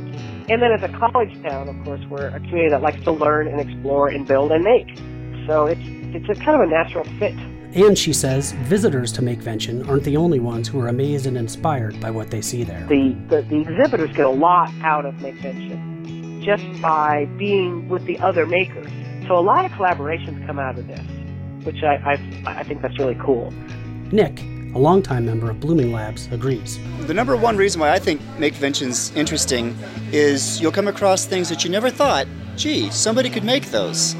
And 0.48 0.60
then 0.60 0.72
as 0.72 0.82
a 0.82 0.88
college 0.98 1.42
town, 1.42 1.68
of 1.68 1.84
course, 1.84 2.00
we're 2.10 2.26
a 2.26 2.40
community 2.40 2.68
that 2.70 2.82
likes 2.82 3.02
to 3.04 3.12
learn 3.12 3.48
and 3.48 3.60
explore 3.60 4.08
and 4.08 4.26
build 4.26 4.52
and 4.52 4.62
make. 4.62 4.98
So 5.46 5.66
it's 5.66 5.80
it's 6.14 6.28
a 6.28 6.44
kind 6.44 6.60
of 6.60 6.68
a 6.68 6.70
natural 6.70 7.04
fit. 7.18 7.34
And 7.74 7.98
she 7.98 8.12
says 8.12 8.52
visitors 8.52 9.10
to 9.12 9.22
Makevention 9.22 9.88
aren't 9.88 10.04
the 10.04 10.16
only 10.16 10.38
ones 10.38 10.68
who 10.68 10.80
are 10.80 10.88
amazed 10.88 11.26
and 11.26 11.36
inspired 11.36 11.98
by 12.00 12.10
what 12.10 12.30
they 12.30 12.40
see 12.40 12.62
there. 12.62 12.86
The, 12.86 13.16
the, 13.28 13.42
the 13.42 13.62
exhibitors 13.62 14.14
get 14.14 14.26
a 14.26 14.30
lot 14.30 14.70
out 14.82 15.04
of 15.04 15.14
Makevention 15.16 16.44
just 16.44 16.64
by 16.80 17.24
being 17.36 17.88
with 17.88 18.04
the 18.04 18.16
other 18.20 18.46
makers. 18.46 18.86
So 19.26 19.36
a 19.36 19.40
lot 19.40 19.64
of 19.64 19.72
collaborations 19.72 20.46
come 20.46 20.60
out 20.60 20.78
of 20.78 20.86
this, 20.86 21.00
which 21.64 21.82
I, 21.82 21.96
I, 22.46 22.60
I 22.60 22.62
think 22.62 22.80
that's 22.80 22.96
really 22.96 23.16
cool. 23.16 23.52
Nick, 24.12 24.44
a 24.74 24.78
longtime 24.78 25.24
member 25.24 25.50
of 25.50 25.60
Blooming 25.60 25.92
Labs, 25.92 26.26
agrees. 26.32 26.78
The 27.06 27.14
number 27.14 27.36
one 27.36 27.56
reason 27.56 27.80
why 27.80 27.92
I 27.92 27.98
think 27.98 28.20
Makevention's 28.38 29.14
interesting 29.14 29.76
is 30.12 30.60
you'll 30.60 30.72
come 30.72 30.88
across 30.88 31.26
things 31.26 31.48
that 31.48 31.62
you 31.62 31.70
never 31.70 31.90
thought, 31.90 32.26
gee, 32.56 32.90
somebody 32.90 33.30
could 33.30 33.44
make 33.44 33.66
those. 33.66 34.16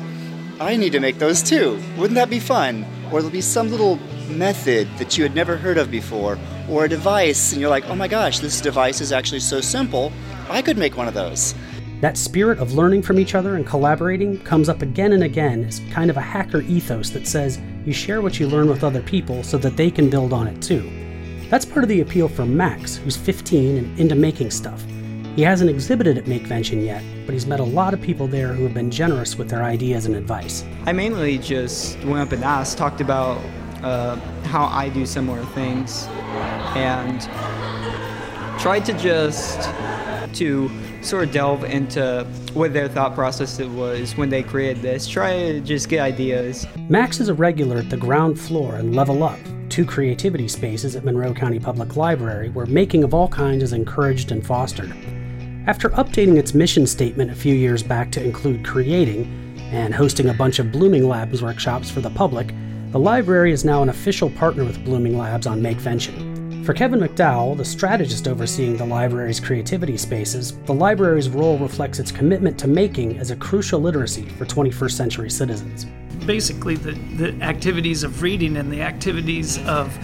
I 0.60 0.76
need 0.76 0.92
to 0.92 1.00
make 1.00 1.18
those 1.18 1.42
too. 1.42 1.80
Wouldn't 1.98 2.14
that 2.14 2.30
be 2.30 2.38
fun? 2.38 2.86
Or 3.06 3.20
there'll 3.20 3.30
be 3.30 3.40
some 3.40 3.70
little 3.70 3.96
method 4.28 4.88
that 4.98 5.18
you 5.18 5.24
had 5.24 5.34
never 5.34 5.56
heard 5.56 5.76
of 5.76 5.90
before, 5.90 6.38
or 6.70 6.84
a 6.84 6.88
device, 6.88 7.52
and 7.52 7.60
you're 7.60 7.70
like, 7.70 7.88
oh 7.88 7.96
my 7.96 8.08
gosh, 8.08 8.38
this 8.38 8.60
device 8.60 9.00
is 9.00 9.10
actually 9.12 9.40
so 9.40 9.60
simple, 9.60 10.12
I 10.48 10.62
could 10.62 10.78
make 10.78 10.96
one 10.96 11.08
of 11.08 11.14
those. 11.14 11.54
That 12.00 12.16
spirit 12.16 12.58
of 12.58 12.74
learning 12.74 13.02
from 13.02 13.18
each 13.18 13.34
other 13.34 13.56
and 13.56 13.66
collaborating 13.66 14.38
comes 14.40 14.68
up 14.68 14.82
again 14.82 15.12
and 15.12 15.24
again 15.24 15.64
as 15.64 15.80
kind 15.90 16.10
of 16.10 16.16
a 16.16 16.20
hacker 16.20 16.60
ethos 16.62 17.10
that 17.10 17.26
says 17.26 17.60
you 17.84 17.92
share 17.92 18.22
what 18.22 18.40
you 18.40 18.46
learn 18.48 18.68
with 18.68 18.82
other 18.82 19.02
people 19.02 19.42
so 19.42 19.58
that 19.58 19.76
they 19.76 19.90
can 19.90 20.08
build 20.08 20.32
on 20.32 20.46
it 20.46 20.60
too. 20.62 20.90
That's 21.50 21.64
part 21.64 21.84
of 21.84 21.88
the 21.88 22.00
appeal 22.00 22.28
for 22.28 22.46
Max, 22.46 22.96
who's 22.96 23.16
15 23.16 23.76
and 23.76 23.98
into 24.00 24.14
making 24.14 24.50
stuff. 24.50 24.82
He 25.36 25.42
hasn't 25.42 25.68
exhibited 25.68 26.16
at 26.16 26.24
Makevention 26.24 26.84
yet, 26.84 27.02
but 27.26 27.32
he's 27.32 27.46
met 27.46 27.60
a 27.60 27.64
lot 27.64 27.92
of 27.92 28.00
people 28.00 28.26
there 28.26 28.52
who 28.52 28.62
have 28.62 28.72
been 28.72 28.90
generous 28.90 29.36
with 29.36 29.50
their 29.50 29.62
ideas 29.62 30.06
and 30.06 30.14
advice. 30.14 30.64
I 30.86 30.92
mainly 30.92 31.38
just 31.38 31.98
went 32.04 32.20
up 32.20 32.32
and 32.32 32.42
asked, 32.42 32.78
talked 32.78 33.00
about 33.00 33.38
uh, 33.82 34.16
how 34.44 34.64
I 34.64 34.88
do 34.88 35.04
similar 35.04 35.44
things, 35.46 36.06
and 36.76 37.20
tried 38.60 38.84
to 38.86 38.92
just 38.94 39.68
to 40.34 40.70
sort 41.04 41.24
of 41.24 41.32
delve 41.32 41.64
into 41.64 42.26
what 42.54 42.72
their 42.72 42.88
thought 42.88 43.14
process 43.14 43.58
was 43.58 44.16
when 44.16 44.28
they 44.28 44.42
created 44.42 44.82
this. 44.82 45.06
Try 45.06 45.52
to 45.52 45.60
just 45.60 45.88
get 45.88 46.00
ideas. 46.00 46.66
Max 46.88 47.20
is 47.20 47.28
a 47.28 47.34
regular 47.34 47.78
at 47.78 47.90
the 47.90 47.96
ground 47.96 48.40
floor 48.40 48.76
and 48.76 48.94
Level 48.94 49.22
Up, 49.22 49.38
two 49.68 49.84
creativity 49.84 50.48
spaces 50.48 50.96
at 50.96 51.04
Monroe 51.04 51.34
County 51.34 51.58
Public 51.58 51.96
Library 51.96 52.50
where 52.50 52.66
making 52.66 53.04
of 53.04 53.14
all 53.14 53.28
kinds 53.28 53.62
is 53.62 53.72
encouraged 53.72 54.32
and 54.32 54.46
fostered. 54.46 54.92
After 55.66 55.90
updating 55.90 56.36
its 56.36 56.54
mission 56.54 56.86
statement 56.86 57.30
a 57.30 57.34
few 57.34 57.54
years 57.54 57.82
back 57.82 58.10
to 58.12 58.22
include 58.22 58.64
creating 58.64 59.24
and 59.72 59.94
hosting 59.94 60.28
a 60.28 60.34
bunch 60.34 60.58
of 60.58 60.70
Blooming 60.70 61.08
Labs 61.08 61.42
workshops 61.42 61.90
for 61.90 62.00
the 62.00 62.10
public, 62.10 62.54
the 62.90 62.98
library 62.98 63.50
is 63.50 63.64
now 63.64 63.82
an 63.82 63.88
official 63.88 64.30
partner 64.30 64.64
with 64.64 64.84
Blooming 64.84 65.18
Labs 65.18 65.46
on 65.46 65.60
Makevention. 65.60 66.33
For 66.64 66.72
Kevin 66.72 67.00
McDowell, 67.00 67.58
the 67.58 67.64
strategist 67.64 68.26
overseeing 68.26 68.78
the 68.78 68.86
library's 68.86 69.38
creativity 69.38 69.98
spaces, 69.98 70.56
the 70.64 70.72
library's 70.72 71.28
role 71.28 71.58
reflects 71.58 71.98
its 71.98 72.10
commitment 72.10 72.58
to 72.60 72.66
making 72.66 73.18
as 73.18 73.30
a 73.30 73.36
crucial 73.36 73.80
literacy 73.80 74.24
for 74.30 74.46
21st 74.46 74.92
century 74.92 75.30
citizens. 75.30 75.84
Basically, 76.24 76.76
the, 76.76 76.92
the 77.18 77.44
activities 77.44 78.02
of 78.02 78.22
reading 78.22 78.56
and 78.56 78.72
the 78.72 78.80
activities 78.80 79.58
of 79.66 79.94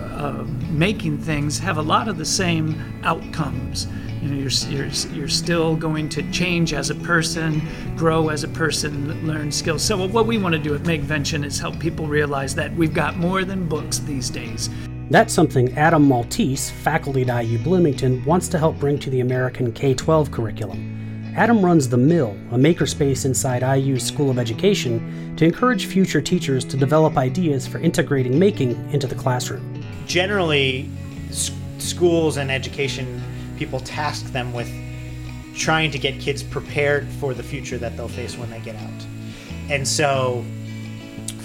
uh, 0.00 0.42
making 0.70 1.18
things 1.18 1.58
have 1.58 1.76
a 1.76 1.82
lot 1.82 2.08
of 2.08 2.16
the 2.16 2.24
same 2.24 2.82
outcomes. 3.04 3.86
You 4.22 4.30
know, 4.30 4.36
you're, 4.38 4.70
you're, 4.70 5.14
you're 5.14 5.28
still 5.28 5.76
going 5.76 6.08
to 6.08 6.22
change 6.32 6.72
as 6.72 6.88
a 6.88 6.94
person, 6.94 7.60
grow 7.94 8.30
as 8.30 8.42
a 8.42 8.48
person, 8.48 9.26
learn 9.26 9.52
skills. 9.52 9.82
So, 9.82 10.06
what 10.06 10.24
we 10.24 10.38
want 10.38 10.54
to 10.54 10.58
do 10.58 10.74
at 10.74 10.80
Makevention 10.84 11.44
is 11.44 11.58
help 11.58 11.78
people 11.78 12.06
realize 12.06 12.54
that 12.54 12.74
we've 12.74 12.94
got 12.94 13.18
more 13.18 13.44
than 13.44 13.68
books 13.68 13.98
these 13.98 14.30
days. 14.30 14.70
That's 15.08 15.32
something 15.32 15.72
Adam 15.78 16.02
Maltese, 16.04 16.70
faculty 16.70 17.22
at 17.28 17.44
IU 17.44 17.58
Bloomington, 17.58 18.24
wants 18.24 18.48
to 18.48 18.58
help 18.58 18.78
bring 18.78 18.98
to 18.98 19.10
the 19.10 19.20
American 19.20 19.72
K 19.72 19.94
12 19.94 20.32
curriculum. 20.32 20.92
Adam 21.36 21.64
runs 21.64 21.88
The 21.88 21.96
Mill, 21.96 22.30
a 22.50 22.56
makerspace 22.56 23.24
inside 23.24 23.62
IU's 23.62 24.02
School 24.02 24.30
of 24.30 24.38
Education, 24.38 25.34
to 25.36 25.44
encourage 25.44 25.86
future 25.86 26.20
teachers 26.20 26.64
to 26.64 26.76
develop 26.76 27.16
ideas 27.18 27.66
for 27.66 27.78
integrating 27.78 28.38
making 28.38 28.70
into 28.92 29.06
the 29.06 29.14
classroom. 29.14 29.84
Generally, 30.06 30.90
s- 31.28 31.52
schools 31.78 32.36
and 32.38 32.50
education 32.50 33.22
people 33.58 33.80
task 33.80 34.24
them 34.32 34.52
with 34.52 34.68
trying 35.54 35.90
to 35.90 35.98
get 35.98 36.18
kids 36.20 36.42
prepared 36.42 37.06
for 37.20 37.32
the 37.32 37.42
future 37.42 37.78
that 37.78 37.96
they'll 37.96 38.08
face 38.08 38.36
when 38.36 38.50
they 38.50 38.60
get 38.60 38.74
out. 38.76 39.06
And 39.70 39.86
so, 39.86 40.44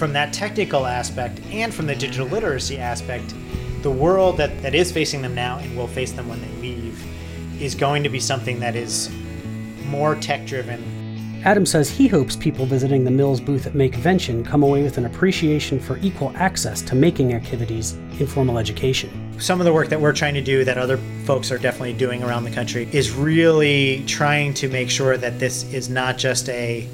from 0.01 0.13
that 0.13 0.33
technical 0.33 0.87
aspect 0.87 1.39
and 1.51 1.71
from 1.71 1.85
the 1.85 1.93
digital 1.93 2.25
literacy 2.25 2.79
aspect, 2.79 3.35
the 3.83 3.91
world 3.91 4.35
that, 4.35 4.59
that 4.63 4.73
is 4.73 4.91
facing 4.91 5.21
them 5.21 5.35
now 5.35 5.59
and 5.59 5.77
will 5.77 5.85
face 5.85 6.11
them 6.11 6.27
when 6.27 6.41
they 6.41 6.49
leave 6.59 6.99
is 7.61 7.75
going 7.75 8.01
to 8.01 8.09
be 8.09 8.19
something 8.19 8.59
that 8.59 8.75
is 8.75 9.11
more 9.85 10.15
tech 10.15 10.43
driven. 10.47 10.83
Adam 11.45 11.67
says 11.67 11.87
he 11.87 12.07
hopes 12.07 12.35
people 12.35 12.65
visiting 12.65 13.03
the 13.03 13.11
Mills 13.11 13.39
booth 13.39 13.67
at 13.67 13.73
Makevention 13.73 14.43
come 14.43 14.63
away 14.63 14.81
with 14.81 14.97
an 14.97 15.05
appreciation 15.05 15.79
for 15.79 15.99
equal 15.99 16.31
access 16.35 16.81
to 16.81 16.95
making 16.95 17.35
activities 17.35 17.93
in 18.19 18.25
formal 18.25 18.57
education. 18.57 19.39
Some 19.39 19.61
of 19.61 19.65
the 19.65 19.73
work 19.73 19.89
that 19.89 20.01
we're 20.01 20.13
trying 20.13 20.33
to 20.33 20.41
do 20.41 20.63
that 20.63 20.79
other 20.79 20.97
folks 21.25 21.51
are 21.51 21.59
definitely 21.59 21.93
doing 21.93 22.23
around 22.23 22.43
the 22.43 22.51
country 22.51 22.89
is 22.91 23.11
really 23.11 24.03
trying 24.07 24.55
to 24.55 24.67
make 24.67 24.89
sure 24.89 25.15
that 25.17 25.37
this 25.37 25.71
is 25.71 25.89
not 25.89 26.17
just 26.17 26.49
a 26.49 26.89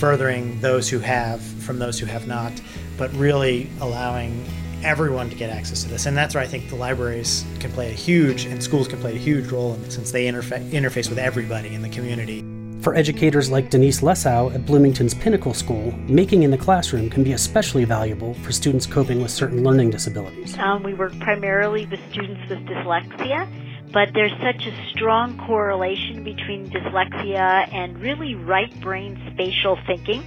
furthering 0.00 0.58
those 0.60 0.88
who 0.88 0.98
have 0.98 1.42
from 1.42 1.78
those 1.78 1.98
who 1.98 2.06
have 2.06 2.26
not, 2.26 2.52
but 2.96 3.12
really 3.12 3.68
allowing 3.82 4.42
everyone 4.82 5.28
to 5.28 5.36
get 5.36 5.50
access 5.50 5.82
to 5.82 5.90
this. 5.90 6.06
And 6.06 6.16
that's 6.16 6.34
where 6.34 6.42
I 6.42 6.46
think 6.46 6.70
the 6.70 6.74
libraries 6.74 7.44
can 7.58 7.70
play 7.72 7.90
a 7.90 7.94
huge, 7.94 8.46
and 8.46 8.62
schools 8.62 8.88
can 8.88 8.98
play 8.98 9.14
a 9.14 9.18
huge 9.18 9.48
role 9.48 9.74
in, 9.74 9.90
since 9.90 10.10
they 10.10 10.24
interfa- 10.24 10.66
interface 10.70 11.10
with 11.10 11.18
everybody 11.18 11.74
in 11.74 11.82
the 11.82 11.90
community. 11.90 12.42
For 12.80 12.94
educators 12.94 13.50
like 13.50 13.68
Denise 13.68 14.00
Lesau 14.00 14.54
at 14.54 14.64
Bloomington's 14.64 15.12
Pinnacle 15.12 15.52
School, 15.52 15.92
making 16.08 16.44
in 16.44 16.50
the 16.50 16.56
classroom 16.56 17.10
can 17.10 17.22
be 17.22 17.34
especially 17.34 17.84
valuable 17.84 18.32
for 18.32 18.52
students 18.52 18.86
coping 18.86 19.20
with 19.20 19.30
certain 19.30 19.62
learning 19.62 19.90
disabilities. 19.90 20.56
Um, 20.56 20.82
we 20.82 20.94
work 20.94 21.12
primarily 21.20 21.84
with 21.84 22.00
students 22.08 22.40
with 22.48 22.60
dyslexia, 22.60 23.46
but 23.92 24.10
there's 24.14 24.32
such 24.42 24.66
a 24.66 24.90
strong 24.90 25.36
correlation 25.46 26.22
between 26.22 26.70
dyslexia 26.70 27.72
and 27.72 27.98
really 28.00 28.34
right 28.34 28.72
brain 28.80 29.20
spatial 29.32 29.78
thinking 29.86 30.22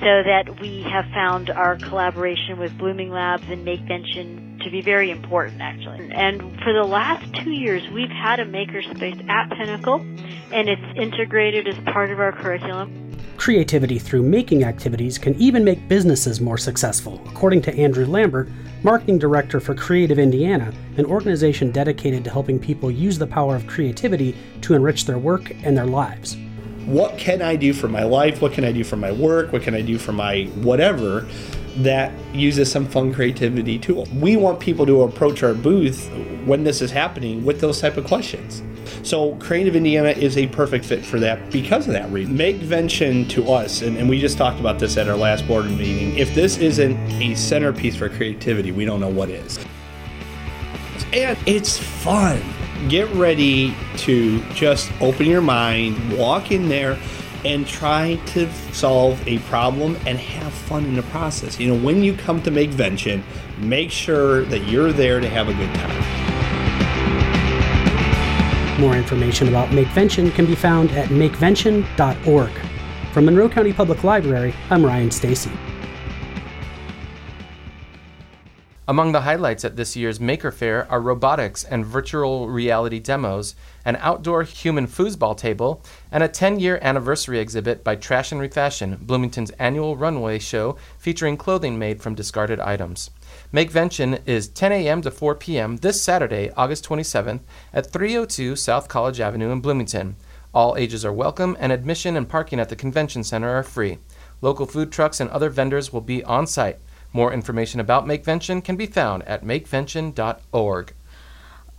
so 0.00 0.22
that 0.24 0.58
we 0.60 0.82
have 0.82 1.04
found 1.12 1.50
our 1.50 1.76
collaboration 1.76 2.58
with 2.58 2.76
Blooming 2.78 3.10
Labs 3.10 3.44
and 3.48 3.66
MakeVention 3.66 4.62
to 4.64 4.70
be 4.70 4.80
very 4.80 5.10
important 5.10 5.60
actually. 5.60 6.10
And 6.12 6.40
for 6.62 6.72
the 6.72 6.84
last 6.84 7.34
two 7.34 7.50
years 7.50 7.82
we've 7.92 8.10
had 8.10 8.40
a 8.40 8.44
makerspace 8.44 9.28
at 9.28 9.50
Pinnacle 9.50 10.00
and 10.52 10.68
it's 10.68 10.82
integrated 10.96 11.68
as 11.68 11.78
part 11.92 12.10
of 12.10 12.18
our 12.18 12.32
curriculum. 12.32 13.16
Creativity 13.36 13.98
through 13.98 14.22
making 14.22 14.64
activities 14.64 15.16
can 15.16 15.34
even 15.36 15.64
make 15.64 15.88
businesses 15.88 16.40
more 16.40 16.58
successful, 16.58 17.22
according 17.26 17.62
to 17.62 17.74
Andrew 17.74 18.04
Lambert, 18.04 18.48
Marketing 18.82 19.18
Director 19.18 19.60
for 19.60 19.74
Creative 19.74 20.18
Indiana, 20.18 20.72
an 20.96 21.04
organization 21.04 21.70
dedicated 21.70 22.24
to 22.24 22.30
helping 22.30 22.58
people 22.58 22.90
use 22.90 23.18
the 23.18 23.26
power 23.26 23.54
of 23.54 23.66
creativity 23.66 24.34
to 24.62 24.72
enrich 24.72 25.04
their 25.04 25.18
work 25.18 25.50
and 25.62 25.76
their 25.76 25.84
lives 25.84 26.38
what 26.90 27.16
can 27.18 27.40
I 27.40 27.54
do 27.54 27.72
for 27.72 27.86
my 27.86 28.02
life? 28.02 28.42
What 28.42 28.52
can 28.52 28.64
I 28.64 28.72
do 28.72 28.82
for 28.82 28.96
my 28.96 29.12
work? 29.12 29.52
What 29.52 29.62
can 29.62 29.74
I 29.74 29.80
do 29.80 29.96
for 29.96 30.12
my 30.12 30.44
whatever 30.56 31.26
that 31.76 32.12
uses 32.34 32.70
some 32.70 32.84
fun 32.86 33.14
creativity 33.14 33.78
tool? 33.78 34.08
We 34.16 34.36
want 34.36 34.58
people 34.58 34.84
to 34.86 35.02
approach 35.02 35.44
our 35.44 35.54
booth 35.54 36.10
when 36.46 36.64
this 36.64 36.82
is 36.82 36.90
happening 36.90 37.44
with 37.44 37.60
those 37.60 37.80
type 37.80 37.96
of 37.96 38.06
questions. 38.06 38.62
So 39.02 39.34
Creative 39.36 39.74
Indiana 39.76 40.10
is 40.10 40.36
a 40.36 40.46
perfect 40.48 40.84
fit 40.84 41.04
for 41.04 41.18
that 41.20 41.50
because 41.50 41.86
of 41.86 41.92
that 41.94 42.10
reason. 42.10 42.36
MakeVention 42.36 43.28
to 43.30 43.50
us, 43.50 43.82
and, 43.82 43.96
and 43.96 44.08
we 44.08 44.20
just 44.20 44.38
talked 44.38 44.60
about 44.60 44.78
this 44.78 44.96
at 44.96 45.08
our 45.08 45.16
last 45.16 45.46
board 45.46 45.66
meeting, 45.66 46.16
if 46.16 46.34
this 46.34 46.58
isn't 46.58 46.96
a 47.20 47.34
centerpiece 47.34 47.96
for 47.96 48.08
creativity, 48.08 48.72
we 48.72 48.84
don't 48.84 49.00
know 49.00 49.08
what 49.08 49.30
is. 49.30 49.58
And 51.12 51.36
it's 51.46 51.78
fun 51.78 52.40
get 52.88 53.08
ready 53.10 53.74
to 53.98 54.42
just 54.54 54.90
open 55.00 55.26
your 55.26 55.42
mind, 55.42 56.16
walk 56.16 56.50
in 56.50 56.68
there, 56.68 56.98
and 57.44 57.66
try 57.66 58.16
to 58.26 58.50
solve 58.72 59.26
a 59.26 59.38
problem 59.40 59.96
and 60.06 60.18
have 60.18 60.52
fun 60.52 60.84
in 60.84 60.94
the 60.94 61.02
process. 61.04 61.58
You 61.58 61.74
know, 61.74 61.84
when 61.84 62.02
you 62.02 62.14
come 62.14 62.42
to 62.42 62.50
make 62.50 62.70
MakeVention, 62.70 63.22
make 63.58 63.90
sure 63.90 64.44
that 64.44 64.66
you're 64.68 64.92
there 64.92 65.20
to 65.20 65.28
have 65.28 65.48
a 65.48 65.54
good 65.54 65.74
time. 65.74 66.19
More 68.80 68.96
information 68.96 69.48
about 69.48 69.68
MakeVention 69.68 70.34
can 70.34 70.46
be 70.46 70.54
found 70.54 70.90
at 70.92 71.10
makevention.org. 71.10 72.50
From 73.12 73.26
Monroe 73.26 73.50
County 73.50 73.74
Public 73.74 74.02
Library, 74.04 74.54
I'm 74.70 74.82
Ryan 74.82 75.10
Stacy. 75.10 75.50
Among 78.88 79.12
the 79.12 79.20
highlights 79.20 79.66
at 79.66 79.76
this 79.76 79.96
year's 79.96 80.18
Maker 80.18 80.50
Faire 80.50 80.90
are 80.90 81.00
robotics 81.02 81.62
and 81.62 81.84
virtual 81.84 82.48
reality 82.48 83.00
demos, 83.00 83.54
an 83.84 83.96
outdoor 83.96 84.44
human 84.44 84.86
foosball 84.86 85.36
table, 85.36 85.82
and 86.12 86.22
a 86.22 86.28
10 86.28 86.60
year 86.60 86.78
anniversary 86.82 87.38
exhibit 87.38 87.84
by 87.84 87.96
Trash 87.96 88.32
and 88.32 88.40
Refashion, 88.40 88.96
Bloomington's 89.00 89.50
annual 89.52 89.96
runway 89.96 90.38
show 90.38 90.76
featuring 90.98 91.36
clothing 91.36 91.78
made 91.78 92.02
from 92.02 92.14
discarded 92.14 92.60
items. 92.60 93.10
MakeVention 93.52 94.20
is 94.26 94.48
10 94.48 94.72
a.m. 94.72 95.02
to 95.02 95.10
4 95.10 95.34
p.m. 95.36 95.76
this 95.78 96.02
Saturday, 96.02 96.50
August 96.56 96.84
27th, 96.88 97.40
at 97.72 97.90
302 97.92 98.56
South 98.56 98.88
College 98.88 99.20
Avenue 99.20 99.50
in 99.50 99.60
Bloomington. 99.60 100.16
All 100.52 100.76
ages 100.76 101.04
are 101.04 101.12
welcome, 101.12 101.56
and 101.60 101.70
admission 101.70 102.16
and 102.16 102.28
parking 102.28 102.58
at 102.58 102.68
the 102.68 102.76
convention 102.76 103.22
center 103.22 103.50
are 103.50 103.62
free. 103.62 103.98
Local 104.40 104.66
food 104.66 104.90
trucks 104.90 105.20
and 105.20 105.30
other 105.30 105.48
vendors 105.48 105.92
will 105.92 106.00
be 106.00 106.24
on 106.24 106.46
site. 106.46 106.78
More 107.12 107.32
information 107.32 107.80
about 107.80 108.06
MakeVention 108.06 108.64
can 108.64 108.76
be 108.76 108.86
found 108.86 109.22
at 109.24 109.44
makevention.org. 109.44 110.92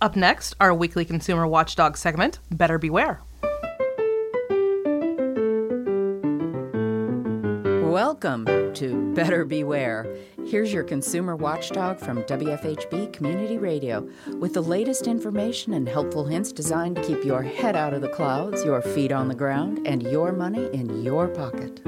Up 0.00 0.16
next, 0.16 0.56
our 0.58 0.74
weekly 0.74 1.04
consumer 1.04 1.46
watchdog 1.46 1.96
segment, 1.96 2.38
Better 2.50 2.78
Beware. 2.78 3.20
Welcome 7.92 8.46
to 8.72 9.12
Better 9.12 9.44
Beware. 9.44 10.16
Here's 10.46 10.72
your 10.72 10.82
consumer 10.82 11.36
watchdog 11.36 12.00
from 12.00 12.22
WFHB 12.22 13.12
Community 13.12 13.58
Radio 13.58 14.08
with 14.38 14.54
the 14.54 14.62
latest 14.62 15.06
information 15.06 15.74
and 15.74 15.86
helpful 15.86 16.24
hints 16.24 16.52
designed 16.52 16.96
to 16.96 17.02
keep 17.02 17.22
your 17.22 17.42
head 17.42 17.76
out 17.76 17.92
of 17.92 18.00
the 18.00 18.08
clouds, 18.08 18.64
your 18.64 18.80
feet 18.80 19.12
on 19.12 19.28
the 19.28 19.34
ground, 19.34 19.86
and 19.86 20.02
your 20.04 20.32
money 20.32 20.70
in 20.72 21.02
your 21.02 21.28
pocket. 21.28 21.84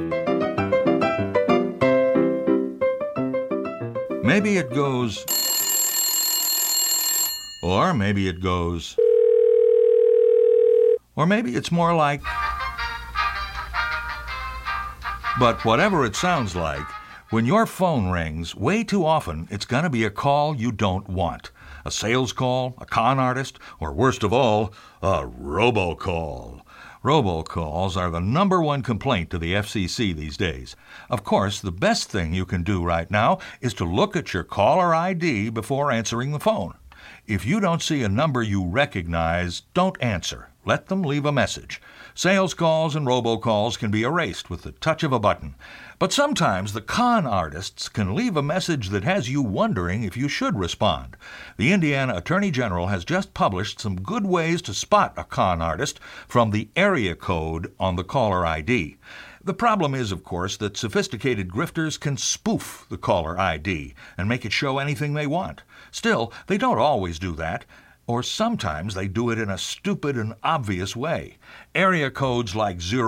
Maybe 4.22 4.58
it 4.58 4.74
goes. 4.74 5.24
Or 7.62 7.94
maybe 7.94 8.28
it 8.28 8.42
goes. 8.42 8.94
Or 11.16 11.24
maybe 11.24 11.56
it's 11.56 11.72
more 11.72 11.94
like. 11.94 12.20
But 15.36 15.64
whatever 15.64 16.04
it 16.04 16.14
sounds 16.14 16.54
like, 16.54 16.86
when 17.30 17.44
your 17.44 17.66
phone 17.66 18.08
rings, 18.08 18.54
way 18.54 18.84
too 18.84 19.04
often 19.04 19.48
it's 19.50 19.64
going 19.64 19.82
to 19.82 19.90
be 19.90 20.04
a 20.04 20.10
call 20.10 20.54
you 20.54 20.70
don't 20.70 21.08
want. 21.08 21.50
A 21.84 21.90
sales 21.90 22.32
call, 22.32 22.76
a 22.78 22.86
con 22.86 23.18
artist, 23.18 23.58
or 23.80 23.92
worst 23.92 24.22
of 24.22 24.32
all, 24.32 24.72
a 25.02 25.24
robocall. 25.26 26.60
Robocalls 27.02 27.96
are 27.96 28.10
the 28.10 28.20
number 28.20 28.62
one 28.62 28.82
complaint 28.82 29.28
to 29.30 29.38
the 29.38 29.54
FCC 29.54 30.14
these 30.14 30.36
days. 30.36 30.76
Of 31.10 31.24
course, 31.24 31.60
the 31.60 31.72
best 31.72 32.08
thing 32.08 32.32
you 32.32 32.46
can 32.46 32.62
do 32.62 32.84
right 32.84 33.10
now 33.10 33.40
is 33.60 33.74
to 33.74 33.84
look 33.84 34.14
at 34.14 34.32
your 34.32 34.44
caller 34.44 34.94
ID 34.94 35.50
before 35.50 35.90
answering 35.90 36.30
the 36.30 36.38
phone. 36.38 36.74
If 37.26 37.44
you 37.44 37.58
don't 37.58 37.82
see 37.82 38.04
a 38.04 38.08
number 38.08 38.40
you 38.40 38.64
recognize, 38.64 39.62
don't 39.74 40.00
answer. 40.00 40.53
Let 40.66 40.86
them 40.86 41.02
leave 41.02 41.26
a 41.26 41.32
message. 41.32 41.80
Sales 42.14 42.54
calls 42.54 42.96
and 42.96 43.06
robocalls 43.06 43.78
can 43.78 43.90
be 43.90 44.02
erased 44.02 44.48
with 44.48 44.62
the 44.62 44.72
touch 44.72 45.02
of 45.02 45.12
a 45.12 45.18
button. 45.18 45.56
But 45.98 46.12
sometimes 46.12 46.72
the 46.72 46.80
con 46.80 47.26
artists 47.26 47.88
can 47.88 48.14
leave 48.14 48.36
a 48.36 48.42
message 48.42 48.88
that 48.88 49.04
has 49.04 49.28
you 49.28 49.42
wondering 49.42 50.04
if 50.04 50.16
you 50.16 50.28
should 50.28 50.58
respond. 50.58 51.16
The 51.58 51.72
Indiana 51.72 52.16
Attorney 52.16 52.50
General 52.50 52.86
has 52.86 53.04
just 53.04 53.34
published 53.34 53.78
some 53.78 54.00
good 54.00 54.24
ways 54.24 54.62
to 54.62 54.72
spot 54.72 55.12
a 55.16 55.24
con 55.24 55.60
artist 55.60 56.00
from 56.26 56.50
the 56.50 56.68
area 56.76 57.14
code 57.14 57.72
on 57.78 57.96
the 57.96 58.04
caller 58.04 58.46
ID. 58.46 58.96
The 59.42 59.52
problem 59.52 59.94
is, 59.94 60.10
of 60.10 60.24
course, 60.24 60.56
that 60.56 60.78
sophisticated 60.78 61.50
grifters 61.50 62.00
can 62.00 62.16
spoof 62.16 62.86
the 62.88 62.96
caller 62.96 63.38
ID 63.38 63.94
and 64.16 64.26
make 64.26 64.46
it 64.46 64.52
show 64.52 64.78
anything 64.78 65.12
they 65.12 65.26
want. 65.26 65.62
Still, 65.90 66.32
they 66.46 66.56
don't 66.56 66.78
always 66.78 67.18
do 67.18 67.32
that 67.32 67.66
or 68.06 68.22
sometimes 68.22 68.94
they 68.94 69.08
do 69.08 69.30
it 69.30 69.38
in 69.38 69.48
a 69.48 69.56
stupid 69.56 70.16
and 70.16 70.34
obvious 70.42 70.94
way. 70.94 71.38
Area 71.74 72.10
codes 72.10 72.54
like 72.54 72.80
000 72.80 73.02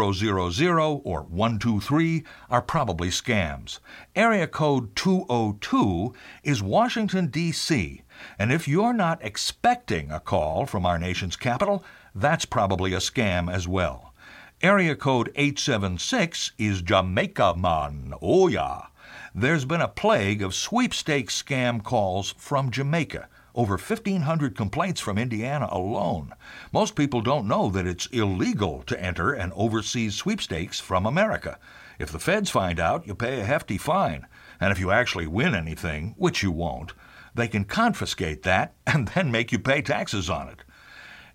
or 1.05 1.23
123 1.23 2.25
are 2.49 2.63
probably 2.63 3.09
scams. 3.09 3.79
Area 4.15 4.47
code 4.47 4.97
202 4.97 6.15
is 6.43 6.63
Washington, 6.63 7.27
D.C., 7.27 8.03
and 8.39 8.51
if 8.51 8.67
you're 8.67 8.95
not 8.95 9.23
expecting 9.23 10.11
a 10.11 10.21
call 10.21 10.65
from 10.65 10.87
our 10.87 10.99
nation's 10.99 11.37
capital, 11.37 11.85
that's 12.15 12.47
probably 12.47 12.95
a 12.95 12.99
scam 12.99 13.53
as 13.53 13.69
well. 13.69 14.15
Area 14.63 14.97
code 14.97 15.31
876 15.35 16.53
is 16.57 16.81
Jamaica 16.81 17.55
Man. 17.59 18.15
Oh, 18.23 18.49
yeah. 18.49 18.87
There's 19.35 19.67
been 19.67 19.83
a 19.83 19.89
plague 19.89 20.43
of 20.43 20.55
sweepstakes 20.55 21.43
scam 21.43 21.83
calls 21.85 22.35
from 22.39 22.71
Jamaica 22.71 23.29
over 23.57 23.77
1,500 23.79 24.55
complaints 24.55 25.01
from 25.01 25.19
Indiana 25.19 25.67
alone. 25.73 26.35
Most 26.73 26.95
people 26.95 27.23
don't 27.23 27.49
know 27.49 27.71
that 27.71 27.87
it's 27.87 28.07
illegal 28.07 28.83
to 28.83 29.03
enter 29.03 29.33
an 29.33 29.53
overseas 29.57 30.15
sweepstakes 30.15 30.79
from 30.79 31.07
America. 31.07 31.59
If 31.99 32.13
the 32.13 32.19
feds 32.19 32.51
find 32.51 32.79
out, 32.79 33.07
you 33.07 33.15
pay 33.15 33.41
a 33.41 33.45
hefty 33.45 33.79
fine. 33.79 34.27
And 34.61 34.71
if 34.71 34.79
you 34.79 34.91
actually 34.91 35.27
win 35.27 35.55
anything, 35.55 36.15
which 36.19 36.43
you 36.43 36.53
won't, 36.53 36.93
they 37.35 37.49
can 37.49 37.65
confiscate 37.65 38.43
that 38.43 38.75
and 38.87 39.09
then 39.09 39.33
make 39.33 39.51
you 39.51 39.59
pay 39.59 39.83
taxes 39.83 40.31
on 40.31 40.49
it. 40.49 40.63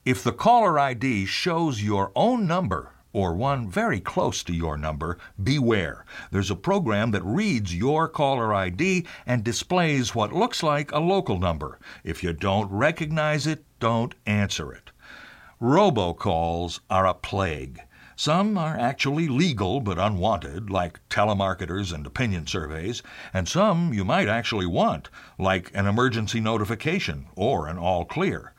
If 0.06 0.24
the 0.24 0.32
caller 0.32 0.80
ID 0.80 1.26
shows 1.26 1.84
your 1.84 2.12
own 2.16 2.48
number 2.48 2.94
or 3.13 3.36
one 3.36 3.69
very 3.69 4.00
close 4.00 4.43
to 4.43 4.54
your 4.54 4.78
number, 4.78 5.17
beware. 5.41 6.06
There's 6.32 6.52
a 6.52 6.56
program 6.56 7.12
that 7.12 7.24
reads 7.24 7.76
your 7.76 8.08
caller 8.08 8.54
ID 8.54 9.06
and 9.26 9.43
displays 9.43 10.15
what 10.15 10.34
looks 10.34 10.63
like 10.63 10.91
a 10.91 11.00
local 11.00 11.39
number. 11.39 11.80
If 12.04 12.24
you 12.24 12.34
don't 12.34 12.71
recognize 12.71 13.47
it, 13.47 13.65
don't 13.80 14.15
answer 14.26 14.71
it. 14.71 14.91
Robocalls 15.62 16.80
are 16.89 17.06
a 17.06 17.13
plague. 17.13 17.82
Some 18.15 18.58
are 18.58 18.78
actually 18.78 19.28
legal 19.28 19.80
but 19.80 19.97
unwanted, 19.97 20.69
like 20.69 21.00
telemarketers 21.10 21.91
and 21.91 22.06
opinion 22.06 22.45
surveys, 22.45 23.02
and 23.34 23.47
some 23.47 23.93
you 23.93 24.06
might 24.06 24.28
actually 24.28 24.67
want, 24.67 25.10
like 25.39 25.71
an 25.74 25.88
emergency 25.88 26.39
notification 26.39 27.28
or 27.36 27.67
an 27.67 27.80
all 27.80 28.06
clear. 28.06 28.54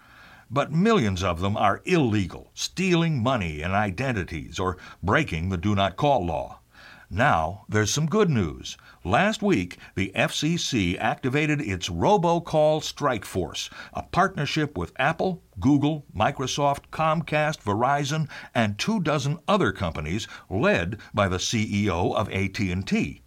But 0.54 0.70
millions 0.70 1.22
of 1.22 1.40
them 1.40 1.56
are 1.56 1.80
illegal, 1.86 2.50
stealing 2.52 3.22
money 3.22 3.62
and 3.62 3.72
identities 3.72 4.58
or 4.58 4.76
breaking 5.02 5.48
the 5.48 5.56
do 5.56 5.74
not 5.74 5.96
call 5.96 6.26
law. 6.26 6.60
Now, 7.08 7.64
there's 7.70 7.90
some 7.90 8.04
good 8.04 8.28
news. 8.28 8.76
Last 9.02 9.42
week, 9.42 9.78
the 9.94 10.12
FCC 10.14 10.98
activated 10.98 11.62
its 11.62 11.88
robocall 11.88 12.82
strike 12.82 13.24
force, 13.24 13.70
a 13.94 14.02
partnership 14.02 14.76
with 14.76 14.92
Apple, 14.98 15.42
Google, 15.58 16.04
Microsoft, 16.14 16.90
Comcast, 16.90 17.62
Verizon, 17.62 18.28
and 18.54 18.78
two 18.78 19.00
dozen 19.00 19.38
other 19.48 19.72
companies 19.72 20.28
led 20.50 20.98
by 21.14 21.28
the 21.28 21.38
CEO 21.38 22.14
of 22.14 22.28
AT&T. 22.28 23.21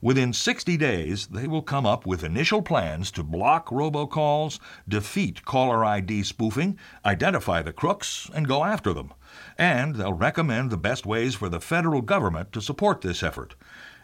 Within 0.00 0.32
60 0.32 0.76
days, 0.76 1.26
they 1.26 1.46
will 1.46 1.62
come 1.62 1.86
up 1.86 2.06
with 2.06 2.22
initial 2.22 2.62
plans 2.62 3.10
to 3.12 3.22
block 3.22 3.68
robocalls, 3.68 4.60
defeat 4.88 5.44
caller 5.44 5.84
ID 5.84 6.22
spoofing, 6.22 6.78
identify 7.04 7.62
the 7.62 7.72
crooks, 7.72 8.30
and 8.34 8.46
go 8.46 8.64
after 8.64 8.92
them 8.92 9.12
and 9.56 9.96
they'll 9.96 10.12
recommend 10.12 10.70
the 10.70 10.76
best 10.76 11.06
ways 11.06 11.34
for 11.34 11.48
the 11.48 11.60
federal 11.60 12.00
government 12.00 12.52
to 12.52 12.60
support 12.60 13.00
this 13.00 13.22
effort. 13.22 13.54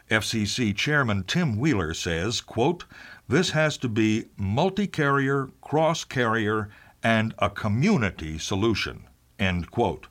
FCC 0.09 0.75
Chairman 0.75 1.23
Tom 1.23 1.57
Wheeler 1.57 1.93
says, 1.93 2.41
quote, 2.41 2.85
this 3.27 3.51
has 3.51 3.77
to 3.77 3.89
be 3.89 4.25
multi-carrier, 4.37 5.49
cross-carrier, 5.61 6.69
and 7.01 7.33
a 7.39 7.49
community 7.49 8.37
solution, 8.37 9.07
end 9.39 9.71
quote. 9.71 10.07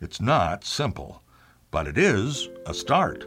It's 0.00 0.20
not 0.20 0.64
simple, 0.64 1.22
but 1.70 1.86
it 1.86 1.96
is 1.96 2.48
a 2.66 2.74
start. 2.74 3.26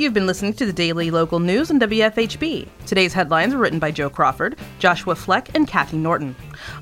You've 0.00 0.14
been 0.14 0.26
listening 0.26 0.54
to 0.54 0.64
the 0.64 0.72
daily 0.72 1.10
local 1.10 1.40
news 1.40 1.70
on 1.70 1.78
WFHB. 1.78 2.66
Today's 2.86 3.12
headlines 3.12 3.52
were 3.52 3.60
written 3.60 3.78
by 3.78 3.90
Joe 3.90 4.08
Crawford, 4.08 4.58
Joshua 4.78 5.14
Fleck, 5.14 5.54
and 5.54 5.68
Kathy 5.68 5.98
Norton, 5.98 6.34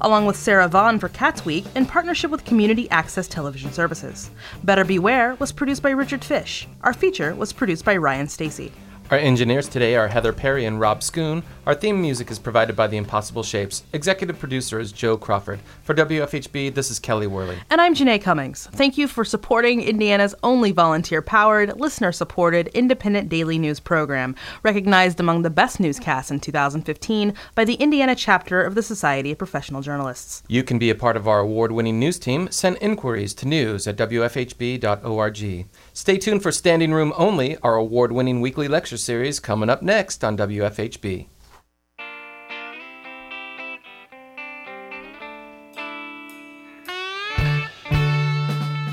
along 0.03 0.27
with 0.27 0.37
Sarah 0.37 0.69
Vaughn 0.69 1.01
for 1.01 1.09
Cats 1.09 1.45
Week 1.45 1.65
in 1.75 1.85
partnership 1.85 2.31
with 2.31 2.45
Community 2.45 2.89
Access 2.91 3.27
Television 3.27 3.73
Services. 3.73 4.31
Better 4.63 4.85
Beware 4.85 5.35
was 5.41 5.51
produced 5.51 5.83
by 5.83 5.91
Richard 5.91 6.23
Fish. 6.23 6.69
Our 6.83 6.93
feature 6.93 7.35
was 7.35 7.53
produced 7.53 7.85
by 7.85 7.97
Ryan 7.97 8.29
Stacy. 8.29 8.71
Our 9.11 9.19
engineers 9.19 9.69
today 9.69 9.97
are 9.97 10.07
Heather 10.07 10.33
Perry 10.33 10.65
and 10.65 10.79
Rob 10.79 11.01
Schoon. 11.01 11.43
Our 11.69 11.75
theme 11.75 12.01
music 12.01 12.31
is 12.31 12.39
provided 12.39 12.77
by 12.77 12.87
The 12.87 12.97
Impossible 12.97 13.43
Shapes. 13.43 13.83
Executive 13.93 14.39
producer 14.39 14.81
is 14.81 14.91
Joe 14.91 15.19
Crawford. 15.19 15.61
For 15.83 15.95
WFHB, 15.95 16.73
this 16.73 16.91
is 16.91 16.99
Kelly 16.99 17.27
Worley. 17.27 17.59
And 17.69 17.79
I'm 17.79 17.95
Janae 17.95 18.23
Cummings. 18.23 18.71
Thank 18.73 18.97
you 18.97 19.07
for 19.07 19.23
supporting 19.23 19.83
Indiana's 19.83 20.35
only 20.43 20.73
volunteer 20.73 21.21
powered, 21.21 21.79
listener 21.79 22.11
supported, 22.11 22.69
independent 22.69 23.29
daily 23.29 23.59
news 23.59 23.81
program, 23.81 24.35
recognized 24.63 25.21
among 25.21 25.43
the 25.43 25.51
best 25.51 25.79
newscasts 25.79 26.31
in 26.31 26.41
2015 26.41 27.35
by 27.55 27.67
the 27.67 27.75
Indiana 27.75 28.15
chapter 28.15 28.63
of 28.63 28.75
the 28.75 28.83
Society 28.83 29.33
of 29.33 29.37
Professional 29.37 29.83
Journalists. 29.83 30.43
You 30.49 30.63
can 30.63 30.79
be 30.79 30.89
a 30.89 30.95
part 30.95 31.19
of 31.19 31.29
our 31.29 31.41
award 31.41 31.73
winning 31.73 31.99
news 31.99 32.19
team. 32.19 32.51
Send 32.51 32.79
inquiries 32.81 33.35
to 33.35 33.47
news 33.47 33.87
at 33.87 33.99
WFHB.org. 33.99 35.67
Stay 35.93 36.17
tuned 36.17 36.43
for 36.43 36.51
Standing 36.51 36.95
Room 36.95 37.13
Only, 37.15 37.59
our 37.59 37.75
award 37.75 38.11
winning 38.11 38.41
weekly 38.41 38.69
lecture 38.69 38.97
series 38.97 39.39
coming 39.39 39.69
up 39.69 39.83
next 39.83 40.25
on 40.25 40.35
WFHB. 40.39 41.27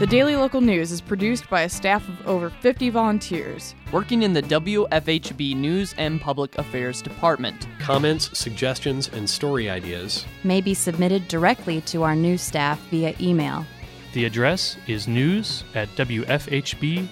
The 0.06 0.12
Daily 0.12 0.36
Local 0.36 0.62
News 0.62 0.92
is 0.92 1.02
produced 1.02 1.50
by 1.50 1.62
a 1.62 1.70
staff 1.70 2.08
of 2.08 2.28
over 2.28 2.52
50 2.52 2.92
volunteers 2.92 3.74
working 3.92 4.22
in 4.22 4.34
the 4.34 4.44
WFHB 4.44 5.56
News 5.56 5.96
and 5.98 6.22
Public 6.22 6.56
Affairs 6.60 7.02
Department. 7.02 7.68
Comments, 7.80 8.30
suggestions, 8.38 9.10
and 9.10 9.28
story 9.28 9.68
ideas 9.68 10.24
may 10.44 10.62
be 10.62 10.76
submitted 10.76 11.28
directly 11.28 11.82
to 11.82 12.04
our 12.04 12.16
news 12.16 12.44
staff 12.44 12.80
via 12.92 13.16
email 13.20 13.66
the 14.16 14.24
address 14.24 14.78
is 14.88 15.10
news 15.10 15.66
at 15.76 15.90
wfhb.org. 15.90 17.06